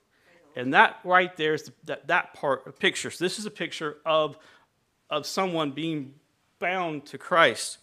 And 0.55 0.73
that 0.73 0.99
right 1.03 1.35
there 1.37 1.53
is 1.53 1.63
the, 1.63 1.73
that, 1.85 2.07
that 2.07 2.33
part 2.33 2.67
of 2.67 2.77
picture. 2.77 3.09
So 3.09 3.23
this 3.23 3.39
is 3.39 3.45
a 3.45 3.51
picture 3.51 3.97
of, 4.05 4.37
of 5.09 5.25
someone 5.25 5.71
being 5.71 6.13
bound 6.59 7.05
to 7.07 7.17
Christ. 7.17 7.77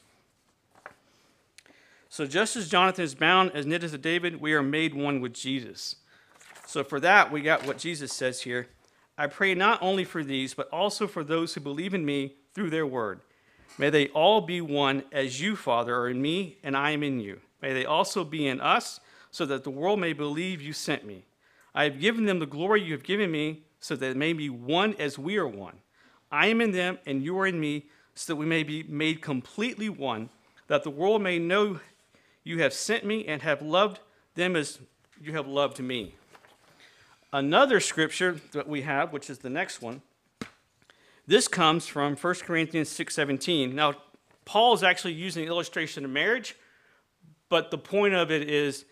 So 2.08 2.26
just 2.26 2.54
as 2.56 2.68
Jonathan 2.68 3.04
is 3.04 3.14
bound 3.14 3.52
as 3.52 3.66
knit 3.66 3.82
as 3.82 3.92
to 3.92 3.98
David, 3.98 4.40
we 4.40 4.52
are 4.52 4.62
made 4.62 4.94
one 4.94 5.20
with 5.20 5.32
Jesus. 5.32 5.96
So 6.74 6.82
for 6.82 6.98
that, 6.98 7.30
we 7.30 7.40
got 7.40 7.68
what 7.68 7.78
Jesus 7.78 8.12
says 8.12 8.40
here. 8.40 8.66
I 9.16 9.28
pray 9.28 9.54
not 9.54 9.80
only 9.80 10.02
for 10.02 10.24
these, 10.24 10.54
but 10.54 10.68
also 10.70 11.06
for 11.06 11.22
those 11.22 11.54
who 11.54 11.60
believe 11.60 11.94
in 11.94 12.04
me 12.04 12.34
through 12.52 12.70
their 12.70 12.84
word. 12.84 13.20
May 13.78 13.90
they 13.90 14.08
all 14.08 14.40
be 14.40 14.60
one 14.60 15.04
as 15.12 15.40
you, 15.40 15.54
Father, 15.54 15.94
are 15.94 16.08
in 16.08 16.20
me 16.20 16.56
and 16.64 16.76
I 16.76 16.90
am 16.90 17.04
in 17.04 17.20
you. 17.20 17.38
May 17.62 17.74
they 17.74 17.84
also 17.84 18.24
be 18.24 18.48
in 18.48 18.60
us, 18.60 18.98
so 19.30 19.46
that 19.46 19.62
the 19.62 19.70
world 19.70 20.00
may 20.00 20.12
believe 20.12 20.60
you 20.60 20.72
sent 20.72 21.06
me. 21.06 21.26
I 21.76 21.84
have 21.84 22.00
given 22.00 22.24
them 22.24 22.40
the 22.40 22.44
glory 22.44 22.82
you 22.82 22.90
have 22.90 23.04
given 23.04 23.30
me, 23.30 23.62
so 23.78 23.94
that 23.94 24.04
they 24.08 24.18
may 24.18 24.32
be 24.32 24.50
one 24.50 24.96
as 24.98 25.16
we 25.16 25.36
are 25.36 25.46
one. 25.46 25.76
I 26.32 26.48
am 26.48 26.60
in 26.60 26.72
them, 26.72 26.98
and 27.06 27.22
you 27.22 27.38
are 27.38 27.46
in 27.46 27.60
me, 27.60 27.84
so 28.16 28.32
that 28.32 28.36
we 28.36 28.46
may 28.46 28.64
be 28.64 28.82
made 28.82 29.22
completely 29.22 29.90
one, 29.90 30.28
that 30.66 30.82
the 30.82 30.90
world 30.90 31.22
may 31.22 31.38
know 31.38 31.78
you 32.42 32.62
have 32.62 32.72
sent 32.72 33.04
me 33.04 33.24
and 33.28 33.42
have 33.42 33.62
loved 33.62 34.00
them 34.34 34.56
as 34.56 34.80
you 35.22 35.34
have 35.34 35.46
loved 35.46 35.78
me. 35.78 36.16
Another 37.34 37.80
scripture 37.80 38.40
that 38.52 38.68
we 38.68 38.82
have, 38.82 39.12
which 39.12 39.28
is 39.28 39.38
the 39.38 39.50
next 39.50 39.82
one, 39.82 40.02
this 41.26 41.48
comes 41.48 41.84
from 41.84 42.14
1 42.14 42.34
Corinthians 42.44 42.88
6:17. 42.90 43.74
Now, 43.74 43.94
Paul 44.44 44.72
is 44.74 44.84
actually 44.84 45.14
using 45.14 45.42
an 45.42 45.48
illustration 45.48 46.04
of 46.04 46.12
marriage, 46.12 46.54
but 47.48 47.72
the 47.72 47.76
point 47.76 48.14
of 48.14 48.30
it 48.30 48.48
is 48.48 48.84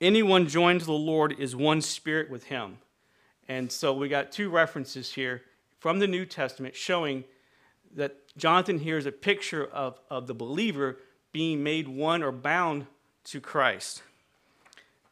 anyone 0.00 0.48
joined 0.48 0.80
to 0.80 0.86
the 0.86 0.92
Lord 0.92 1.38
is 1.38 1.54
one 1.54 1.80
spirit 1.80 2.28
with 2.28 2.46
him. 2.46 2.78
And 3.46 3.70
so 3.70 3.94
we 3.94 4.08
got 4.08 4.32
two 4.32 4.50
references 4.50 5.12
here 5.12 5.42
from 5.78 6.00
the 6.00 6.08
New 6.08 6.26
Testament 6.26 6.74
showing 6.74 7.22
that 7.94 8.36
Jonathan 8.36 8.80
here 8.80 8.98
is 8.98 9.06
a 9.06 9.12
picture 9.12 9.64
of, 9.64 10.00
of 10.10 10.26
the 10.26 10.34
believer 10.34 10.98
being 11.30 11.62
made 11.62 11.86
one 11.86 12.24
or 12.24 12.32
bound 12.32 12.88
to 13.26 13.40
Christ. 13.40 14.02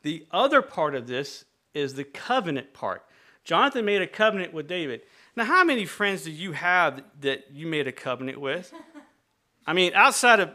The 0.02 0.26
other 0.32 0.60
part 0.60 0.96
of 0.96 1.06
this 1.06 1.44
is 1.78 1.94
the 1.94 2.04
covenant 2.04 2.74
part. 2.74 3.04
Jonathan 3.44 3.84
made 3.84 4.02
a 4.02 4.06
covenant 4.06 4.52
with 4.52 4.68
David. 4.68 5.02
Now, 5.36 5.44
how 5.44 5.64
many 5.64 5.86
friends 5.86 6.24
do 6.24 6.30
you 6.30 6.52
have 6.52 7.02
that 7.20 7.50
you 7.52 7.66
made 7.66 7.86
a 7.86 7.92
covenant 7.92 8.40
with? 8.40 8.72
I 9.66 9.72
mean, 9.72 9.92
outside 9.94 10.40
of, 10.40 10.50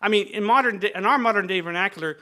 I 0.00 0.08
mean, 0.08 0.26
in 0.28 0.42
modern 0.42 0.78
day, 0.78 0.92
in 0.94 1.04
our 1.04 1.18
modern 1.18 1.46
day 1.46 1.60
vernacular, 1.60 2.18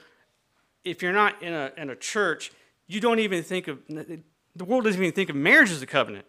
if 0.84 1.02
you're 1.02 1.12
not 1.12 1.42
in 1.42 1.52
a, 1.52 1.72
in 1.76 1.90
a 1.90 1.96
church, 1.96 2.52
you 2.86 3.00
don't 3.00 3.20
even 3.20 3.42
think 3.42 3.68
of, 3.68 3.78
the 3.88 4.64
world 4.64 4.84
doesn't 4.84 5.00
even 5.00 5.14
think 5.14 5.30
of 5.30 5.36
marriage 5.36 5.70
as 5.70 5.82
a 5.82 5.86
covenant. 5.86 6.26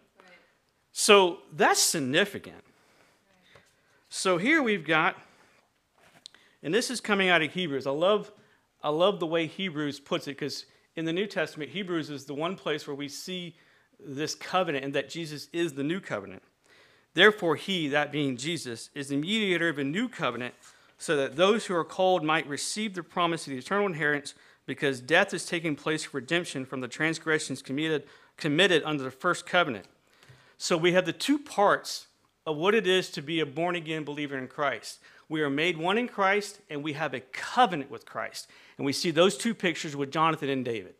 So 0.92 1.38
that's 1.52 1.80
significant. 1.80 2.62
So 4.08 4.38
here 4.38 4.62
we've 4.62 4.86
got, 4.86 5.16
and 6.62 6.72
this 6.72 6.90
is 6.90 7.00
coming 7.00 7.28
out 7.28 7.42
of 7.42 7.52
Hebrews. 7.52 7.86
I 7.86 7.90
love, 7.90 8.32
I 8.82 8.88
love 8.88 9.20
the 9.20 9.26
way 9.26 9.46
Hebrews 9.46 10.00
puts 10.00 10.26
it 10.26 10.32
because 10.32 10.64
in 10.98 11.04
the 11.04 11.12
New 11.12 11.28
Testament, 11.28 11.70
Hebrews 11.70 12.10
is 12.10 12.24
the 12.24 12.34
one 12.34 12.56
place 12.56 12.88
where 12.88 12.96
we 12.96 13.08
see 13.08 13.54
this 14.04 14.34
covenant 14.34 14.84
and 14.84 14.94
that 14.94 15.08
Jesus 15.08 15.46
is 15.52 15.74
the 15.74 15.84
new 15.84 16.00
covenant. 16.00 16.42
Therefore, 17.14 17.54
he, 17.54 17.86
that 17.86 18.10
being 18.10 18.36
Jesus, 18.36 18.90
is 18.96 19.06
the 19.06 19.16
mediator 19.16 19.68
of 19.68 19.78
a 19.78 19.84
new 19.84 20.08
covenant 20.08 20.54
so 20.98 21.16
that 21.16 21.36
those 21.36 21.66
who 21.66 21.74
are 21.76 21.84
called 21.84 22.24
might 22.24 22.48
receive 22.48 22.94
the 22.94 23.04
promise 23.04 23.46
of 23.46 23.52
the 23.52 23.58
eternal 23.58 23.86
inheritance 23.86 24.34
because 24.66 25.00
death 25.00 25.32
is 25.32 25.46
taking 25.46 25.76
place 25.76 26.02
for 26.02 26.16
redemption 26.16 26.66
from 26.66 26.80
the 26.80 26.88
transgressions 26.88 27.62
committed, 27.62 28.02
committed 28.36 28.82
under 28.84 29.04
the 29.04 29.12
first 29.12 29.46
covenant. 29.46 29.86
So 30.56 30.76
we 30.76 30.94
have 30.94 31.06
the 31.06 31.12
two 31.12 31.38
parts 31.38 32.08
of 32.44 32.56
what 32.56 32.74
it 32.74 32.88
is 32.88 33.08
to 33.10 33.22
be 33.22 33.38
a 33.38 33.46
born 33.46 33.76
again 33.76 34.02
believer 34.02 34.36
in 34.36 34.48
Christ. 34.48 34.98
We 35.28 35.42
are 35.42 35.50
made 35.50 35.76
one 35.76 35.96
in 35.96 36.08
Christ, 36.08 36.60
and 36.68 36.82
we 36.82 36.94
have 36.94 37.14
a 37.14 37.20
covenant 37.20 37.88
with 37.88 38.04
Christ. 38.04 38.48
And 38.78 38.86
we 38.86 38.92
see 38.92 39.10
those 39.10 39.36
two 39.36 39.54
pictures 39.54 39.94
with 39.94 40.10
Jonathan 40.10 40.48
and 40.48 40.64
David. 40.64 40.94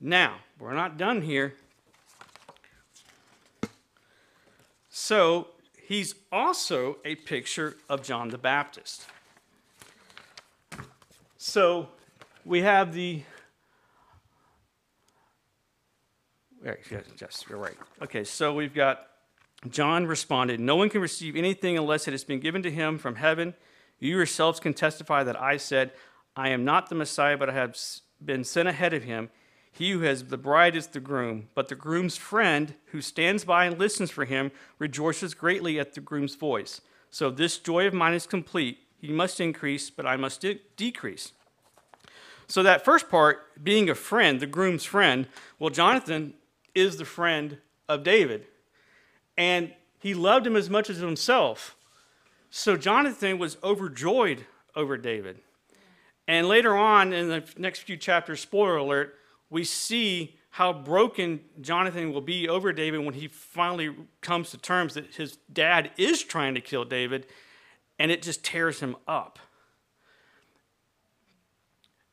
Now, 0.00 0.36
we're 0.58 0.74
not 0.74 0.96
done 0.96 1.22
here. 1.22 1.54
So, 4.88 5.48
he's 5.86 6.14
also 6.32 6.96
a 7.04 7.14
picture 7.14 7.76
of 7.88 8.02
John 8.02 8.28
the 8.30 8.38
Baptist. 8.38 9.06
So, 11.36 11.88
we 12.44 12.62
have 12.62 12.94
the. 12.94 13.22
Yes, 16.64 16.76
yes, 17.20 17.44
you're 17.48 17.58
right. 17.58 17.76
Okay, 18.00 18.24
so 18.24 18.54
we've 18.54 18.74
got 18.74 19.06
John 19.68 20.06
responded, 20.06 20.60
No 20.60 20.76
one 20.76 20.88
can 20.88 21.00
receive 21.00 21.36
anything 21.36 21.76
unless 21.76 22.06
it 22.08 22.12
has 22.12 22.24
been 22.24 22.40
given 22.40 22.62
to 22.62 22.70
him 22.70 22.98
from 22.98 23.16
heaven. 23.16 23.54
You 23.98 24.16
yourselves 24.16 24.60
can 24.60 24.74
testify 24.74 25.24
that 25.24 25.40
I 25.40 25.56
said, 25.56 25.92
I 26.36 26.48
am 26.48 26.64
not 26.64 26.88
the 26.88 26.94
Messiah, 26.94 27.36
but 27.36 27.50
I 27.50 27.54
have 27.54 27.76
been 28.24 28.44
sent 28.44 28.68
ahead 28.68 28.92
of 28.92 29.04
him. 29.04 29.30
He 29.70 29.90
who 29.90 30.00
has 30.00 30.24
the 30.24 30.38
bride 30.38 30.76
is 30.76 30.86
the 30.86 31.00
groom, 31.00 31.48
but 31.54 31.68
the 31.68 31.74
groom's 31.74 32.16
friend 32.16 32.74
who 32.86 33.00
stands 33.00 33.44
by 33.44 33.66
and 33.66 33.78
listens 33.78 34.10
for 34.10 34.24
him 34.24 34.52
rejoices 34.78 35.34
greatly 35.34 35.80
at 35.80 35.94
the 35.94 36.00
groom's 36.00 36.36
voice. 36.36 36.80
So 37.10 37.30
this 37.30 37.58
joy 37.58 37.86
of 37.86 37.94
mine 37.94 38.14
is 38.14 38.26
complete. 38.26 38.78
He 39.00 39.12
must 39.12 39.40
increase, 39.40 39.90
but 39.90 40.06
I 40.06 40.16
must 40.16 40.40
de- 40.40 40.60
decrease. 40.76 41.32
So 42.46 42.62
that 42.62 42.84
first 42.84 43.08
part, 43.08 43.64
being 43.64 43.88
a 43.88 43.94
friend, 43.94 44.38
the 44.40 44.46
groom's 44.46 44.84
friend, 44.84 45.26
well, 45.58 45.70
Jonathan 45.70 46.34
is 46.74 46.96
the 46.96 47.04
friend 47.04 47.58
of 47.88 48.02
David. 48.02 48.46
And 49.36 49.72
he 49.98 50.14
loved 50.14 50.46
him 50.46 50.56
as 50.56 50.70
much 50.70 50.90
as 50.90 50.98
himself. 50.98 51.76
So 52.50 52.76
Jonathan 52.76 53.38
was 53.38 53.56
overjoyed 53.64 54.46
over 54.76 54.96
David. 54.96 55.40
And 56.26 56.48
later 56.48 56.76
on 56.76 57.12
in 57.12 57.28
the 57.28 57.44
next 57.56 57.80
few 57.80 57.96
chapters, 57.96 58.40
spoiler 58.40 58.76
alert, 58.76 59.16
we 59.50 59.64
see 59.64 60.36
how 60.50 60.72
broken 60.72 61.40
Jonathan 61.60 62.12
will 62.12 62.20
be 62.20 62.48
over 62.48 62.72
David 62.72 63.04
when 63.04 63.14
he 63.14 63.28
finally 63.28 63.94
comes 64.20 64.50
to 64.50 64.58
terms 64.58 64.94
that 64.94 65.14
his 65.14 65.36
dad 65.52 65.90
is 65.96 66.22
trying 66.22 66.54
to 66.54 66.60
kill 66.60 66.84
David, 66.84 67.26
and 67.98 68.10
it 68.10 68.22
just 68.22 68.44
tears 68.44 68.80
him 68.80 68.96
up. 69.08 69.38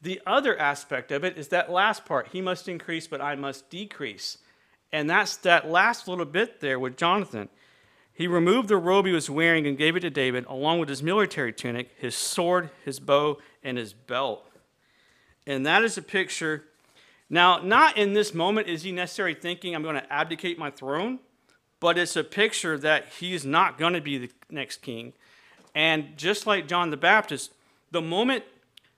The 0.02 0.20
other 0.26 0.58
aspect 0.58 1.12
of 1.12 1.24
it 1.24 1.38
is 1.38 1.50
that 1.50 1.72
last 1.72 2.06
part 2.06 2.30
he 2.32 2.42
must 2.42 2.68
increase, 2.68 3.08
but 3.08 3.22
I 3.22 3.36
must 3.36 3.70
decrease. 3.70 4.40
And 4.92 5.10
that's 5.10 5.38
that 5.38 5.70
last 5.70 6.08
little 6.08 6.26
bit 6.26 6.60
there 6.60 6.80
with 6.80 6.98
Jonathan. 6.98 7.48
He 8.12 8.28
removed 8.28 8.68
the 8.68 8.78
robe 8.78 9.06
he 9.06 9.12
was 9.12 9.30
wearing 9.30 9.68
and 9.68 9.78
gave 9.78 9.96
it 9.96 10.02
to 10.02 10.10
David, 10.10 10.46
along 10.48 10.80
with 10.80 10.90
his 10.90 11.04
military 11.04 11.54
tunic, 11.54 11.92
his 11.98 12.16
sword, 12.16 12.72
his 12.84 13.00
bow, 13.00 13.38
and 13.64 13.78
his 13.78 13.94
belt. 13.94 14.48
And 15.48 15.66
that 15.66 15.84
is 15.84 15.98
a 15.98 16.02
picture. 16.02 16.66
Now, 17.30 17.60
not 17.60 17.98
in 17.98 18.14
this 18.14 18.34
moment 18.34 18.68
is 18.68 18.84
he 18.84 18.92
necessarily 18.92 19.36
thinking, 19.36 19.76
I'm 19.76 19.84
going 19.84 19.96
to 19.96 20.14
abdicate 20.14 20.60
my 20.60 20.70
throne, 20.70 21.20
but 21.80 21.98
it's 21.98 22.16
a 22.16 22.24
picture 22.24 22.78
that 22.78 23.08
he's 23.20 23.46
not 23.46 23.78
going 23.78 23.94
to 23.94 24.02
be 24.02 24.18
the 24.18 24.32
next 24.50 24.82
king. 24.82 25.14
And 25.74 26.18
just 26.18 26.46
like 26.46 26.68
John 26.68 26.90
the 26.90 26.98
Baptist, 26.98 27.54
the 27.92 28.02
moment 28.02 28.44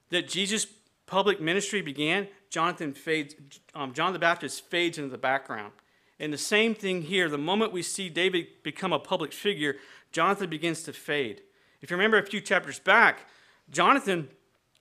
that 0.09 0.28
Jesus' 0.28 0.68
public 1.05 1.39
ministry 1.39 1.82
began, 1.82 2.28
Jonathan 2.49 2.93
fades, 2.93 3.36
um, 3.74 3.93
John 3.93 4.14
the 4.14 4.20
Baptist 4.20 4.70
fades 4.70 4.97
into 4.97 5.09
the 5.09 5.18
background. 5.18 5.74
And 6.20 6.32
the 6.32 6.38
same 6.38 6.76
thing 6.76 7.01
here, 7.01 7.30
the 7.30 7.38
moment 7.38 7.72
we 7.72 7.82
see 7.82 8.09
David 8.09 8.47
become 8.64 8.93
a 8.93 8.99
public 8.99 9.34
figure, 9.34 9.76
Jonathan 10.11 10.49
begins 10.49 10.84
to 10.84 10.93
fade. 10.93 11.41
If 11.82 11.91
you 11.91 11.97
remember 11.97 12.18
a 12.18 12.26
few 12.26 12.39
chapters 12.39 12.80
back, 12.80 13.28
Jonathan 13.70 14.30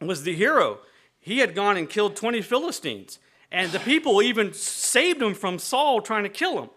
was 0.06 0.24
the 0.24 0.34
hero. 0.34 0.78
He 1.20 1.38
had 1.38 1.54
gone 1.54 1.76
and 1.76 1.88
killed 1.88 2.16
20 2.16 2.42
Philistines, 2.42 3.18
and 3.50 3.70
the 3.70 3.78
people 3.78 4.22
even 4.22 4.52
saved 4.52 5.22
him 5.22 5.34
from 5.34 5.58
Saul 5.58 6.00
trying 6.00 6.24
to 6.24 6.28
kill 6.28 6.62
him. 6.62 6.70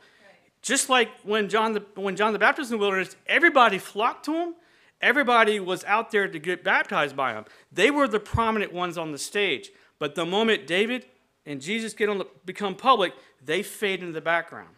Just 0.62 0.90
like 0.90 1.10
when 1.24 1.48
John 1.50 1.74
the, 1.74 1.86
when 1.96 2.16
John 2.16 2.34
the 2.34 2.40
Baptist 2.40 2.68
was 2.68 2.72
in 2.72 2.78
the 2.78 2.82
wilderness, 2.82 3.16
everybody 3.28 3.78
flocked 3.78 4.26
to 4.26 4.34
him. 4.34 4.56
Everybody 5.02 5.60
was 5.60 5.84
out 5.84 6.10
there 6.10 6.28
to 6.28 6.40
get 6.40 6.64
baptized 6.64 7.16
by 7.16 7.34
him. 7.34 7.46
They 7.72 7.92
were 7.92 8.08
the 8.08 8.20
prominent 8.20 8.74
ones 8.74 8.98
on 8.98 9.12
the 9.12 9.18
stage. 9.18 9.72
But 10.00 10.16
the 10.16 10.26
moment 10.26 10.66
David 10.66 11.06
and 11.46 11.62
Jesus 11.62 11.94
get 11.94 12.10
on 12.10 12.18
the, 12.18 12.26
become 12.46 12.76
public, 12.76 13.14
they 13.44 13.62
fade 13.62 14.00
into 14.00 14.14
the 14.14 14.22
background. 14.22 14.70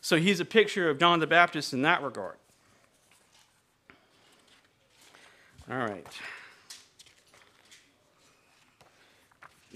So 0.00 0.16
he's 0.16 0.40
a 0.40 0.44
picture 0.44 0.90
of 0.90 0.98
John 0.98 1.20
the 1.20 1.26
Baptist 1.26 1.72
in 1.72 1.82
that 1.82 2.02
regard. 2.02 2.36
All 5.70 5.78
right. 5.78 6.06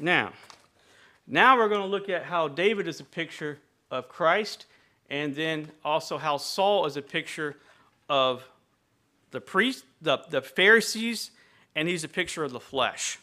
Now, 0.01 0.33
now 1.27 1.57
we're 1.57 1.69
going 1.69 1.83
to 1.83 1.87
look 1.87 2.09
at 2.09 2.25
how 2.25 2.49
David 2.49 2.87
is 2.87 3.01
a 3.01 3.05
picture 3.05 3.59
of 3.91 4.09
Christ, 4.09 4.67
and 5.11 5.35
then 5.35 5.71
also 5.85 6.19
how 6.19 6.37
Saul 6.37 6.87
is 6.87 6.97
a 6.97 7.03
picture 7.03 7.57
of 8.09 8.45
the 9.31 9.41
priest, 9.41 9.85
the, 10.01 10.19
the 10.31 10.41
Pharisees, 10.41 11.33
and 11.75 11.89
he's 11.89 12.05
a 12.05 12.09
picture 12.09 12.45
of 12.45 12.53
the 12.53 12.61
flesh. 12.61 13.19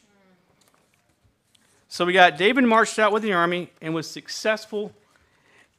So 1.87 2.05
we 2.05 2.13
got 2.13 2.37
David 2.37 2.65
marched 2.65 2.99
out 2.99 3.13
with 3.13 3.23
the 3.23 3.33
army 3.33 3.71
and 3.81 3.93
was 3.93 4.09
successful 4.09 4.91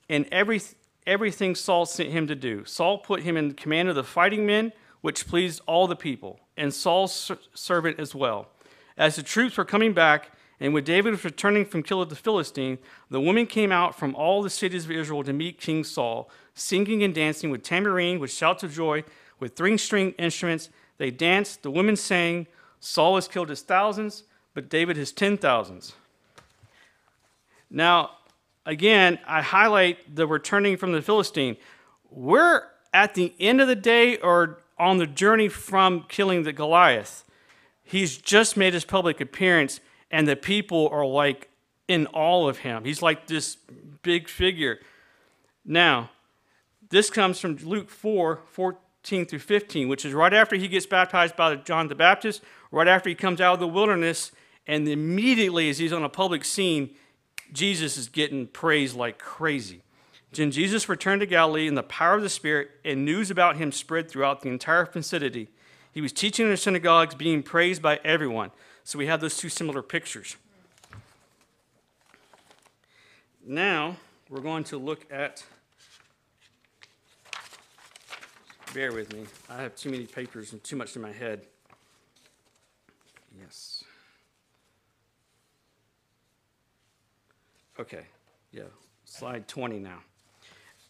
in 0.09 0.27
every, 0.33 0.63
everything 1.07 1.55
Saul 1.55 1.85
sent 1.85 2.11
him 2.11 2.27
to 2.29 2.35
do. 2.35 2.65
Saul 2.65 2.99
put 2.99 3.23
him 3.23 3.37
in 3.37 3.53
command 3.55 3.89
of 3.89 3.97
the 3.97 4.05
fighting 4.05 4.47
men, 4.47 4.73
which 5.03 5.29
pleased 5.29 5.61
all 5.67 5.87
the 5.87 5.97
people, 5.97 6.41
and 6.57 6.73
Saul's 6.73 7.31
servant 7.55 8.01
as 8.01 8.15
well. 8.15 8.49
As 8.97 9.17
the 9.17 9.23
troops 9.23 9.59
were 9.59 9.65
coming 9.65 9.93
back, 9.93 10.31
and 10.59 10.73
when 10.73 10.85
David 10.85 11.11
was 11.11 11.25
returning 11.25 11.67
from 11.67 11.83
killing 11.83 12.09
the 12.09 12.17
Philistine, 12.17 12.79
the 13.11 13.21
women 13.21 13.47
came 13.47 13.71
out 13.71 13.99
from 13.99 14.15
all 14.15 14.43
the 14.43 14.51
cities 14.51 14.87
of 14.87 14.91
Israel 14.91 15.23
to 15.25 15.33
meet 15.33 15.61
King 15.61 15.85
Saul, 15.85 16.31
singing 16.55 17.03
and 17.03 17.15
dancing 17.15 17.51
with 17.51 17.63
tambourine, 17.63 18.19
with 18.19 18.33
shouts 18.33 18.63
of 18.63 18.73
joy, 18.73 19.05
with 19.39 19.55
three 19.55 19.77
string 19.77 20.13
instruments. 20.13 20.71
They 20.97 21.11
danced, 21.11 21.63
the 21.63 21.71
women 21.71 21.97
sang. 21.97 22.47
Saul 22.81 23.17
has 23.17 23.29
killed 23.29 23.51
his 23.51 23.61
thousands, 23.61 24.25
but 24.55 24.71
David 24.71 24.97
his 24.97 25.13
ten 25.13 25.37
thousands. 25.37 25.95
Now, 27.69 28.13
again, 28.65 29.19
I 29.27 29.43
highlight 29.43 30.15
the 30.17 30.27
returning 30.27 30.77
from 30.79 30.93
the 30.93 31.03
Philistine. 31.03 31.57
We're 32.11 32.63
at 32.95 33.15
the 33.15 33.35
end 33.39 33.61
of 33.61 33.69
the 33.69 33.77
day 33.77 34.17
or 34.19 34.61
on 34.79 34.97
the 34.97 35.07
journey 35.07 35.49
from 35.49 36.05
killing 36.09 36.45
the 36.45 36.53
Goliath. 36.53 37.25
He's 37.83 38.17
just 38.17 38.57
made 38.57 38.73
his 38.73 38.85
public 38.85 39.21
appearance, 39.21 39.81
and 40.11 40.27
the 40.27 40.37
people 40.37 40.89
are 40.91 41.07
like 41.07 41.49
in 41.89 42.07
awe 42.09 42.49
of 42.49 42.59
him. 42.59 42.85
He's 42.85 43.03
like 43.03 43.27
this 43.27 43.57
big 44.03 44.29
figure. 44.29 44.81
Now, 45.65 46.11
this 46.91 47.11
comes 47.11 47.41
from 47.41 47.57
Luke 47.57 47.91
4 47.91 48.41
14 48.47 49.27
through 49.27 49.39
15, 49.39 49.89
which 49.89 50.05
is 50.05 50.13
right 50.13 50.33
after 50.33 50.57
he 50.57 50.69
gets 50.69 50.87
baptized 50.87 51.37
by 51.37 51.57
John 51.57 51.89
the 51.89 51.95
Baptist, 51.95 52.43
right 52.71 52.89
after 52.89 53.09
he 53.09 53.15
comes 53.15 53.41
out 53.41 53.55
of 53.55 53.61
the 53.61 53.69
wilderness, 53.69 54.33
and 54.67 54.89
immediately 54.89 55.69
as 55.69 55.79
he's 55.79 55.93
on 55.93 56.03
a 56.03 56.09
public 56.09 56.45
scene, 56.45 56.91
Jesus 57.53 57.97
is 57.97 58.09
getting 58.09 58.47
praised 58.47 58.97
like 58.97 59.19
crazy. 59.19 59.83
Then 60.33 60.51
Jesus 60.51 60.89
returned 60.89 61.21
to 61.21 61.27
Galilee 61.27 61.69
in 61.69 61.77
the 61.77 61.83
power 61.83 62.17
of 62.17 62.23
the 62.23 62.29
Spirit, 62.29 62.71
and 62.85 63.05
news 63.05 63.31
about 63.31 63.57
him 63.57 63.73
spread 63.73 64.11
throughout 64.11 64.43
the 64.43 64.49
entire 64.49 64.85
vicinity. 64.85 65.49
He 65.93 66.01
was 66.01 66.13
teaching 66.13 66.47
in 66.47 66.51
the 66.51 66.57
synagogues, 66.57 67.15
being 67.15 67.43
praised 67.43 67.81
by 67.81 68.01
everyone. 68.05 68.51
So 68.87 69.01
we 69.01 69.07
have 69.09 69.21
those 69.21 69.37
two 69.37 69.49
similar 69.49 69.83
pictures. 69.83 70.37
Now, 73.45 73.97
we're 74.31 74.39
going 74.41 74.63
to 74.63 74.79
look 74.79 75.05
at. 75.11 75.43
Bear 78.73 78.93
with 78.93 79.13
me. 79.13 79.25
I 79.51 79.61
have 79.61 79.75
too 79.75 79.91
many 79.91 80.05
papers 80.07 80.53
and 80.53 80.63
too 80.63 80.77
much 80.77 80.95
in 80.95 81.03
my 81.03 81.11
head. 81.11 81.49
Yes. 83.37 83.83
Okay, 87.81 88.07
yeah, 88.53 88.63
slide 89.05 89.49
20 89.49 89.81
now. 89.81 89.99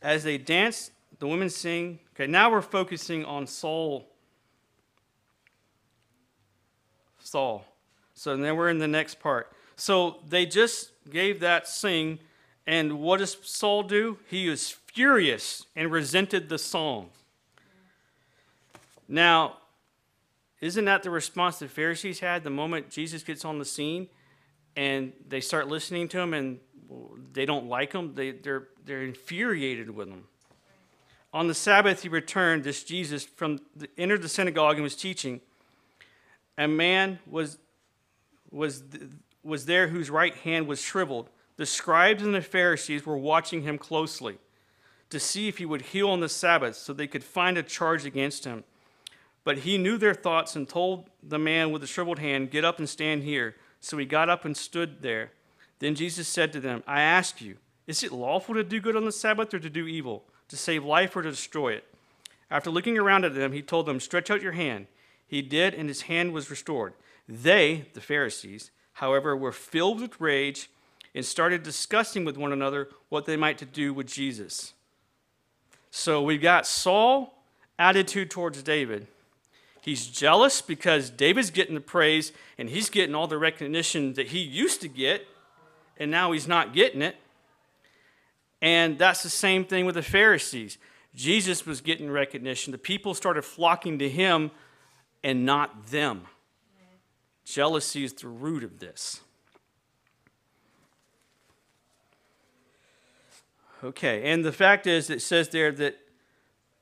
As 0.03 0.23
they 0.23 0.37
dance, 0.37 0.91
the 1.19 1.27
women 1.27 1.49
sing. 1.49 1.99
Okay, 2.15 2.27
now 2.27 2.51
we're 2.51 2.61
focusing 2.61 3.25
on 3.25 3.47
Saul. 3.47 4.07
Saul. 7.19 7.65
So 8.17 8.37
then 8.37 8.57
we're 8.57 8.71
in 8.71 8.79
the 8.79 8.89
next 8.89 9.21
part. 9.21 9.53
So 9.77 10.17
they 10.29 10.47
just 10.47 10.91
gave 11.09 11.39
that 11.41 11.69
sing, 11.69 12.19
and 12.67 12.99
what 12.99 13.19
does 13.19 13.37
Saul 13.43 13.85
do? 13.85 14.19
He 14.29 14.49
is 14.49 14.71
furious 14.71 15.67
and 15.77 15.93
resented 15.93 16.49
the 16.49 16.59
song. 16.59 17.11
Now, 19.07 19.59
isn't 20.61 20.87
that 20.87 21.03
the 21.03 21.11
response 21.11 21.59
the 21.59 21.69
Pharisees 21.69 22.19
had 22.19 22.43
the 22.43 22.51
moment 22.51 22.91
Jesus 22.91 23.23
gets 23.23 23.45
on 23.45 23.59
the 23.59 23.65
scene 23.65 24.09
and 24.75 25.13
they 25.29 25.41
start 25.41 25.69
listening 25.69 26.09
to 26.09 26.19
him 26.19 26.35
and 26.35 26.59
they 27.33 27.45
don't 27.45 27.67
like 27.67 27.93
him. 27.93 28.15
They, 28.15 28.33
they're, 28.33 28.69
they're 28.85 29.03
infuriated 29.03 29.91
with 29.91 30.09
him. 30.09 30.25
On 31.33 31.49
the 31.49 31.55
Sabbath, 31.55 32.03
he 32.03 32.09
returned, 32.09 32.65
this 32.65 32.83
Jesus, 32.83 33.25
from 33.25 33.61
the, 33.77 33.89
entered 33.99 34.23
the 34.23 34.29
synagogue 34.29 34.77
and 34.77 34.83
was 34.83 34.97
teaching. 34.97 35.41
A 36.57 36.67
man 36.67 37.19
was, 37.27 37.59
was, 38.51 38.83
was 39.43 39.67
there 39.67 39.89
whose 39.89 40.11
right 40.11 40.35
hand 40.35 40.67
was 40.67 40.81
shriveled. 40.81 41.29
The 41.57 41.67
scribes 41.67 42.23
and 42.23 42.35
the 42.35 42.43
Pharisees 42.43 43.07
were 43.07 43.17
watching 43.17 43.63
him 43.63 43.79
closely 43.79 44.39
to 45.11 45.21
see 45.21 45.49
if 45.49 45.59
he 45.59 45.67
would 45.67 45.83
heal 45.83 46.11
on 46.11 46.21
the 46.21 46.29
Sabbath 46.29 46.77
so 46.77 46.93
they 46.93 47.07
could 47.07 47.25
find 47.25 47.57
a 47.57 47.63
charge 47.63 48.05
against 48.05 48.45
him. 48.45 48.65
But 49.45 49.59
he 49.59 49.79
knew 49.79 49.97
their 49.97 50.15
thoughts 50.15 50.57
and 50.57 50.69
told 50.69 51.09
the 51.23 51.39
man 51.39 51.71
with 51.71 51.81
the 51.81 51.87
shriveled 51.87 52.19
hand, 52.19 52.51
Get 52.51 52.65
up 52.65 52.79
and 52.79 52.89
stand 52.89 53.23
here. 53.23 53.55
So 53.81 53.97
he 53.97 54.05
got 54.05 54.29
up 54.29 54.45
and 54.45 54.57
stood 54.57 55.03
there. 55.03 55.31
Then 55.79 55.95
Jesus 55.95 56.27
said 56.27 56.53
to 56.53 56.61
them, 56.61 56.83
I 56.87 57.03
ask 57.03 57.41
you, 57.41 57.59
is 57.87 58.03
it 58.03 58.11
lawful 58.11 58.55
to 58.55 58.65
do 58.65 58.81
good 58.81 58.97
on 58.97 59.05
the 59.05 59.13
Sabbath 59.13 59.55
or 59.55 59.61
to 59.61 59.71
do 59.71 59.87
evil, 59.87 60.25
to 60.49 60.57
save 60.57 60.85
life 60.85 61.15
or 61.15 61.23
to 61.23 61.31
destroy 61.31 61.75
it? 61.75 61.85
After 62.51 62.71
looking 62.71 62.99
around 62.99 63.25
at 63.25 63.35
them, 63.35 63.53
he 63.53 63.63
told 63.63 63.87
them, 63.87 64.01
Stretch 64.01 64.31
out 64.31 64.43
your 64.43 64.53
hand. 64.53 64.87
He 65.27 65.43
did, 65.43 65.75
and 65.75 65.89
his 65.89 66.03
hand 66.03 66.33
was 66.33 66.51
restored. 66.51 66.95
They, 67.29 67.87
the 67.95 68.01
Pharisees, 68.01 68.71
however, 68.95 69.37
were 69.37 69.53
filled 69.53 70.01
with 70.01 70.21
rage 70.21 70.71
and 71.15 71.25
started 71.25 71.63
discussing 71.63 72.25
with 72.25 72.37
one 72.37 72.53
another 72.53 72.89
what 73.09 73.27
they 73.27 73.37
might 73.37 73.59
to 73.59 73.65
do 73.65 73.93
with 73.93 74.07
Jesus. 74.07 74.75
So 75.91 76.23
we've 76.23 76.43
got 76.43 76.67
Saul 76.67 77.35
attitude 77.79 78.31
towards 78.31 78.63
David. 78.63 79.07
He's 79.81 80.07
jealous 80.07 80.61
because 80.61 81.11
David's 81.11 81.51
getting 81.51 81.75
the 81.75 81.81
praise 81.81 82.33
and 82.59 82.69
he's 82.69 82.91
getting 82.91 83.15
all 83.15 83.27
the 83.27 83.39
recognition 83.39 84.15
that 84.15 84.29
he 84.29 84.41
used 84.41 84.81
to 84.83 84.89
get, 84.89 85.27
and 85.97 86.11
now 86.11 86.33
he's 86.33 86.49
not 86.49 86.75
getting 86.75 87.03
it. 87.03 87.17
And 88.61 88.99
that's 88.99 89.23
the 89.23 89.31
same 89.31 89.65
thing 89.65 89.87
with 89.87 89.95
the 89.95 90.03
Pharisees. 90.03 90.79
Jesus 91.15 91.65
was 91.65 91.81
getting 91.81 92.11
recognition. 92.11 92.73
The 92.73 92.79
people 92.79 93.15
started 93.15 93.43
flocking 93.43 93.99
to 94.01 94.09
him 94.09 94.51
and 95.23 95.47
not 95.47 95.87
them. 95.87 96.23
Jealousy 97.47 98.03
is 98.03 98.13
the 98.13 98.27
root 98.27 98.65
of 98.65 98.81
this. 98.81 99.21
Okay, 103.85 104.31
and 104.31 104.45
the 104.45 104.53
fact 104.53 104.87
is, 104.87 105.11
it 105.11 105.23
says 105.23 105.51
there 105.51 105.71
that, 105.71 105.97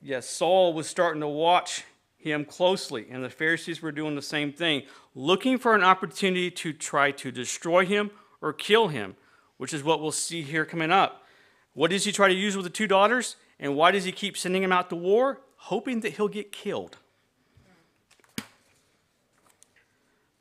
yes, 0.01 0.29
Saul 0.29 0.73
was 0.73 0.89
starting 0.89 1.21
to 1.21 1.29
watch 1.29 1.85
him 2.17 2.47
closely, 2.47 3.07
and 3.11 3.23
the 3.23 3.29
Pharisees 3.29 3.83
were 3.83 3.93
doing 3.93 4.15
the 4.15 4.23
same 4.23 4.53
thing, 4.53 4.85
looking 5.15 5.59
for 5.59 5.75
an 5.75 5.85
opportunity 5.85 6.51
to 6.51 6.73
try 6.73 7.11
to 7.11 7.31
destroy 7.31 7.85
him 7.85 8.11
or 8.41 8.55
kill 8.55 8.89
him, 8.89 9.17
which 9.59 9.75
is 9.75 9.85
what 9.85 10.01
we'll 10.01 10.13
see 10.13 10.41
here 10.41 10.65
coming 10.65 10.91
up. 10.91 11.27
What 11.75 11.91
does 11.91 12.05
he 12.05 12.13
try 12.13 12.29
to 12.29 12.35
use 12.35 12.57
with 12.57 12.65
the 12.65 12.71
two 12.71 12.87
daughters? 12.87 13.37
And 13.61 13.77
why 13.77 13.91
does 13.91 14.05
he 14.05 14.13
keep 14.13 14.39
sending 14.39 14.63
him 14.63 14.73
out 14.73 14.89
to 14.89 14.97
war? 14.97 15.41
Hoping 15.57 16.01
that 16.01 16.15
he'll 16.15 16.29
get 16.29 16.53
killed. 16.53 16.97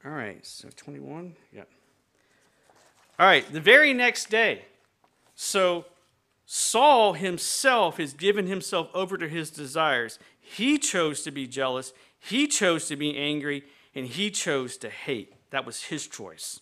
All 0.06 0.12
right, 0.12 0.46
so 0.46 0.70
21, 0.76 1.36
yeah. 1.54 1.64
All 3.18 3.26
right, 3.26 3.50
the 3.54 3.62
very 3.62 3.94
next 3.94 4.30
day, 4.30 4.66
so 5.34 5.86
Saul 6.46 7.14
himself 7.14 7.98
has 7.98 8.14
given 8.14 8.48
himself 8.48 8.90
over 8.94 9.18
to 9.18 9.30
his 9.30 9.50
desires. 9.50 10.20
He 10.42 10.78
chose 10.78 11.24
to 11.24 11.32
be 11.32 11.48
jealous, 11.48 11.94
he 12.20 12.48
chose 12.48 12.88
to 12.88 12.98
be 12.98 13.18
angry, 13.18 13.64
and 13.96 14.06
he 14.06 14.30
chose 14.30 14.76
to 14.78 14.90
hate. 14.90 15.34
That 15.52 15.66
was 15.66 15.84
his 15.84 16.06
choice. 16.08 16.60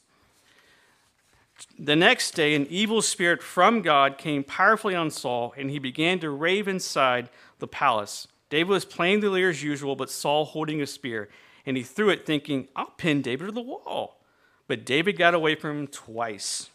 The 1.80 1.96
next 1.96 2.32
day, 2.32 2.56
an 2.56 2.68
evil 2.70 3.02
spirit 3.02 3.42
from 3.42 3.82
God 3.82 4.18
came 4.18 4.44
powerfully 4.44 4.96
on 4.96 5.10
Saul, 5.10 5.54
and 5.58 5.70
he 5.70 5.80
began 5.80 6.20
to 6.20 6.30
rave 6.30 6.68
inside 6.68 7.30
the 7.60 7.68
palace. 7.68 8.28
David 8.50 8.70
was 8.70 8.86
playing 8.86 9.22
the 9.22 9.30
lyre 9.30 9.50
as 9.50 9.64
usual, 9.64 9.96
but 9.96 10.10
Saul 10.10 10.46
holding 10.46 10.82
a 10.82 10.88
spear, 10.88 11.30
and 11.66 11.78
he 11.78 11.84
threw 11.84 12.10
it, 12.10 12.26
thinking, 12.26 12.68
I'll 12.76 12.94
pin 12.98 13.22
David 13.22 13.46
to 13.46 13.52
the 13.52 13.62
wall. 13.62 14.20
But 14.68 14.86
David 14.86 15.18
got 15.18 15.34
away 15.34 15.56
from 15.56 15.80
him 15.80 15.88
twice. 15.88 16.70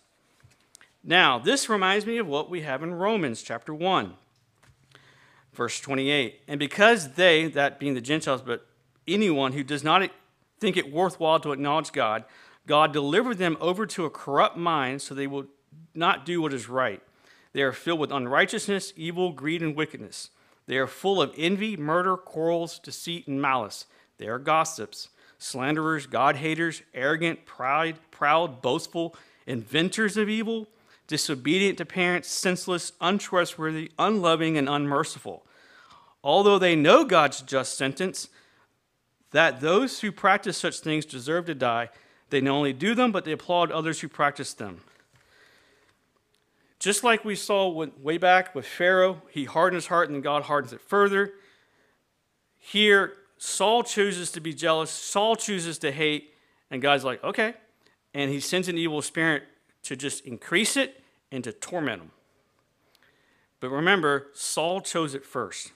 Now, 1.03 1.39
this 1.39 1.69
reminds 1.69 2.05
me 2.05 2.19
of 2.19 2.27
what 2.27 2.51
we 2.51 2.63
have 2.63 2.83
in 2.83 2.95
Romans 2.95 3.43
chapter 3.43 3.73
1, 3.73 4.15
verse 5.53 5.81
28. 5.81 6.41
And 6.49 6.59
because 6.59 7.13
they, 7.13 7.47
that 7.49 7.79
being 7.79 7.95
the 7.95 8.01
Gentiles, 8.01 8.43
but 8.43 8.67
anyone 9.07 9.53
who 9.53 9.63
does 9.63 9.85
not 9.85 10.11
think 10.59 10.77
it 10.77 10.93
worthwhile 10.93 11.41
to 11.41 11.53
acknowledge 11.53 11.93
God, 11.93 12.25
God 12.67 12.93
delivered 12.93 13.39
them 13.39 13.57
over 13.61 13.87
to 13.87 14.05
a 14.05 14.11
corrupt 14.11 14.57
mind 14.57 15.01
so 15.01 15.15
they 15.15 15.29
will 15.29 15.47
not 15.95 16.27
do 16.27 16.43
what 16.43 16.53
is 16.53 16.69
right. 16.69 17.01
They 17.53 17.63
are 17.63 17.73
filled 17.73 18.01
with 18.01 18.13
unrighteousness, 18.13 18.93
evil, 18.97 19.33
greed, 19.33 19.63
and 19.63 19.77
wickedness. 19.77 20.31
They 20.67 20.77
are 20.77 20.87
full 20.87 21.23
of 21.23 21.33
envy, 21.39 21.77
murder, 21.77 22.17
quarrels, 22.17 22.79
deceit, 22.79 23.29
and 23.29 23.41
malice. 23.41 23.87
They 24.19 24.29
are 24.29 24.39
gossips, 24.39 25.09
slanderers, 25.39 26.07
God 26.07 26.37
haters, 26.37 26.83
arrogant, 26.95 27.45
proud, 27.47 27.99
proud, 28.11 28.63
boastful, 28.63 29.15
inventors 29.47 30.17
of 30.17 30.29
evil 30.29 30.69
disobedient 31.07 31.79
to 31.79 31.85
parents, 31.85 32.29
senseless, 32.29 32.93
untrustworthy, 33.01 33.91
unloving, 33.99 34.57
and 34.59 34.69
unmerciful. 34.69 35.45
Although 36.23 36.59
they 36.59 36.75
know 36.75 37.05
God's 37.05 37.43
just 37.43 37.77
sentence, 37.77 38.29
that 39.31 39.61
those 39.61 40.01
who 40.01 40.11
practice 40.11 40.57
such 40.57 40.81
things 40.81 41.07
deserve 41.07 41.47
to 41.47 41.55
die, 41.55 41.91
they 42.31 42.41
not 42.41 42.55
only 42.55 42.73
do 42.73 42.95
them, 42.95 43.13
but 43.13 43.25
they 43.25 43.33
applaud 43.33 43.71
others 43.71 44.01
who 44.01 44.09
practice 44.09 44.53
them. 44.53 44.81
Just 46.79 47.05
like 47.05 47.25
we 47.25 47.37
saw 47.37 47.69
way 48.03 48.19
back 48.19 48.55
with 48.55 48.67
Pharaoh, 48.67 49.23
he 49.31 49.45
hardened 49.45 49.77
his 49.77 49.87
heart 49.87 50.11
and 50.11 50.23
God 50.23 50.43
hardens 50.45 50.73
it 50.73 50.81
further. 50.81 51.33
Here, 52.59 53.13
Saul 53.39 53.83
chooses 53.83 54.31
to 54.33 54.41
be 54.41 54.53
jealous, 54.53 54.91
Saul 54.91 55.37
chooses 55.37 55.79
to 55.79 55.93
hate, 55.93 56.35
and 56.71 56.81
God's 56.81 57.05
like, 57.05 57.23
okay. 57.23 57.55
And 58.15 58.31
he 58.31 58.41
sends 58.41 58.69
an 58.69 58.79
evil 58.79 59.03
spirit 59.03 59.45
to 59.85 59.97
just 59.97 60.25
increase 60.25 60.77
it 60.77 61.03
and 61.31 61.45
to 61.45 61.53
torment 61.53 62.03
him. 62.03 62.11
But 63.61 63.71
remember, 63.71 64.29
Saul 64.35 64.81
chose 64.81 65.15
it 65.15 65.25
first. 65.25 65.73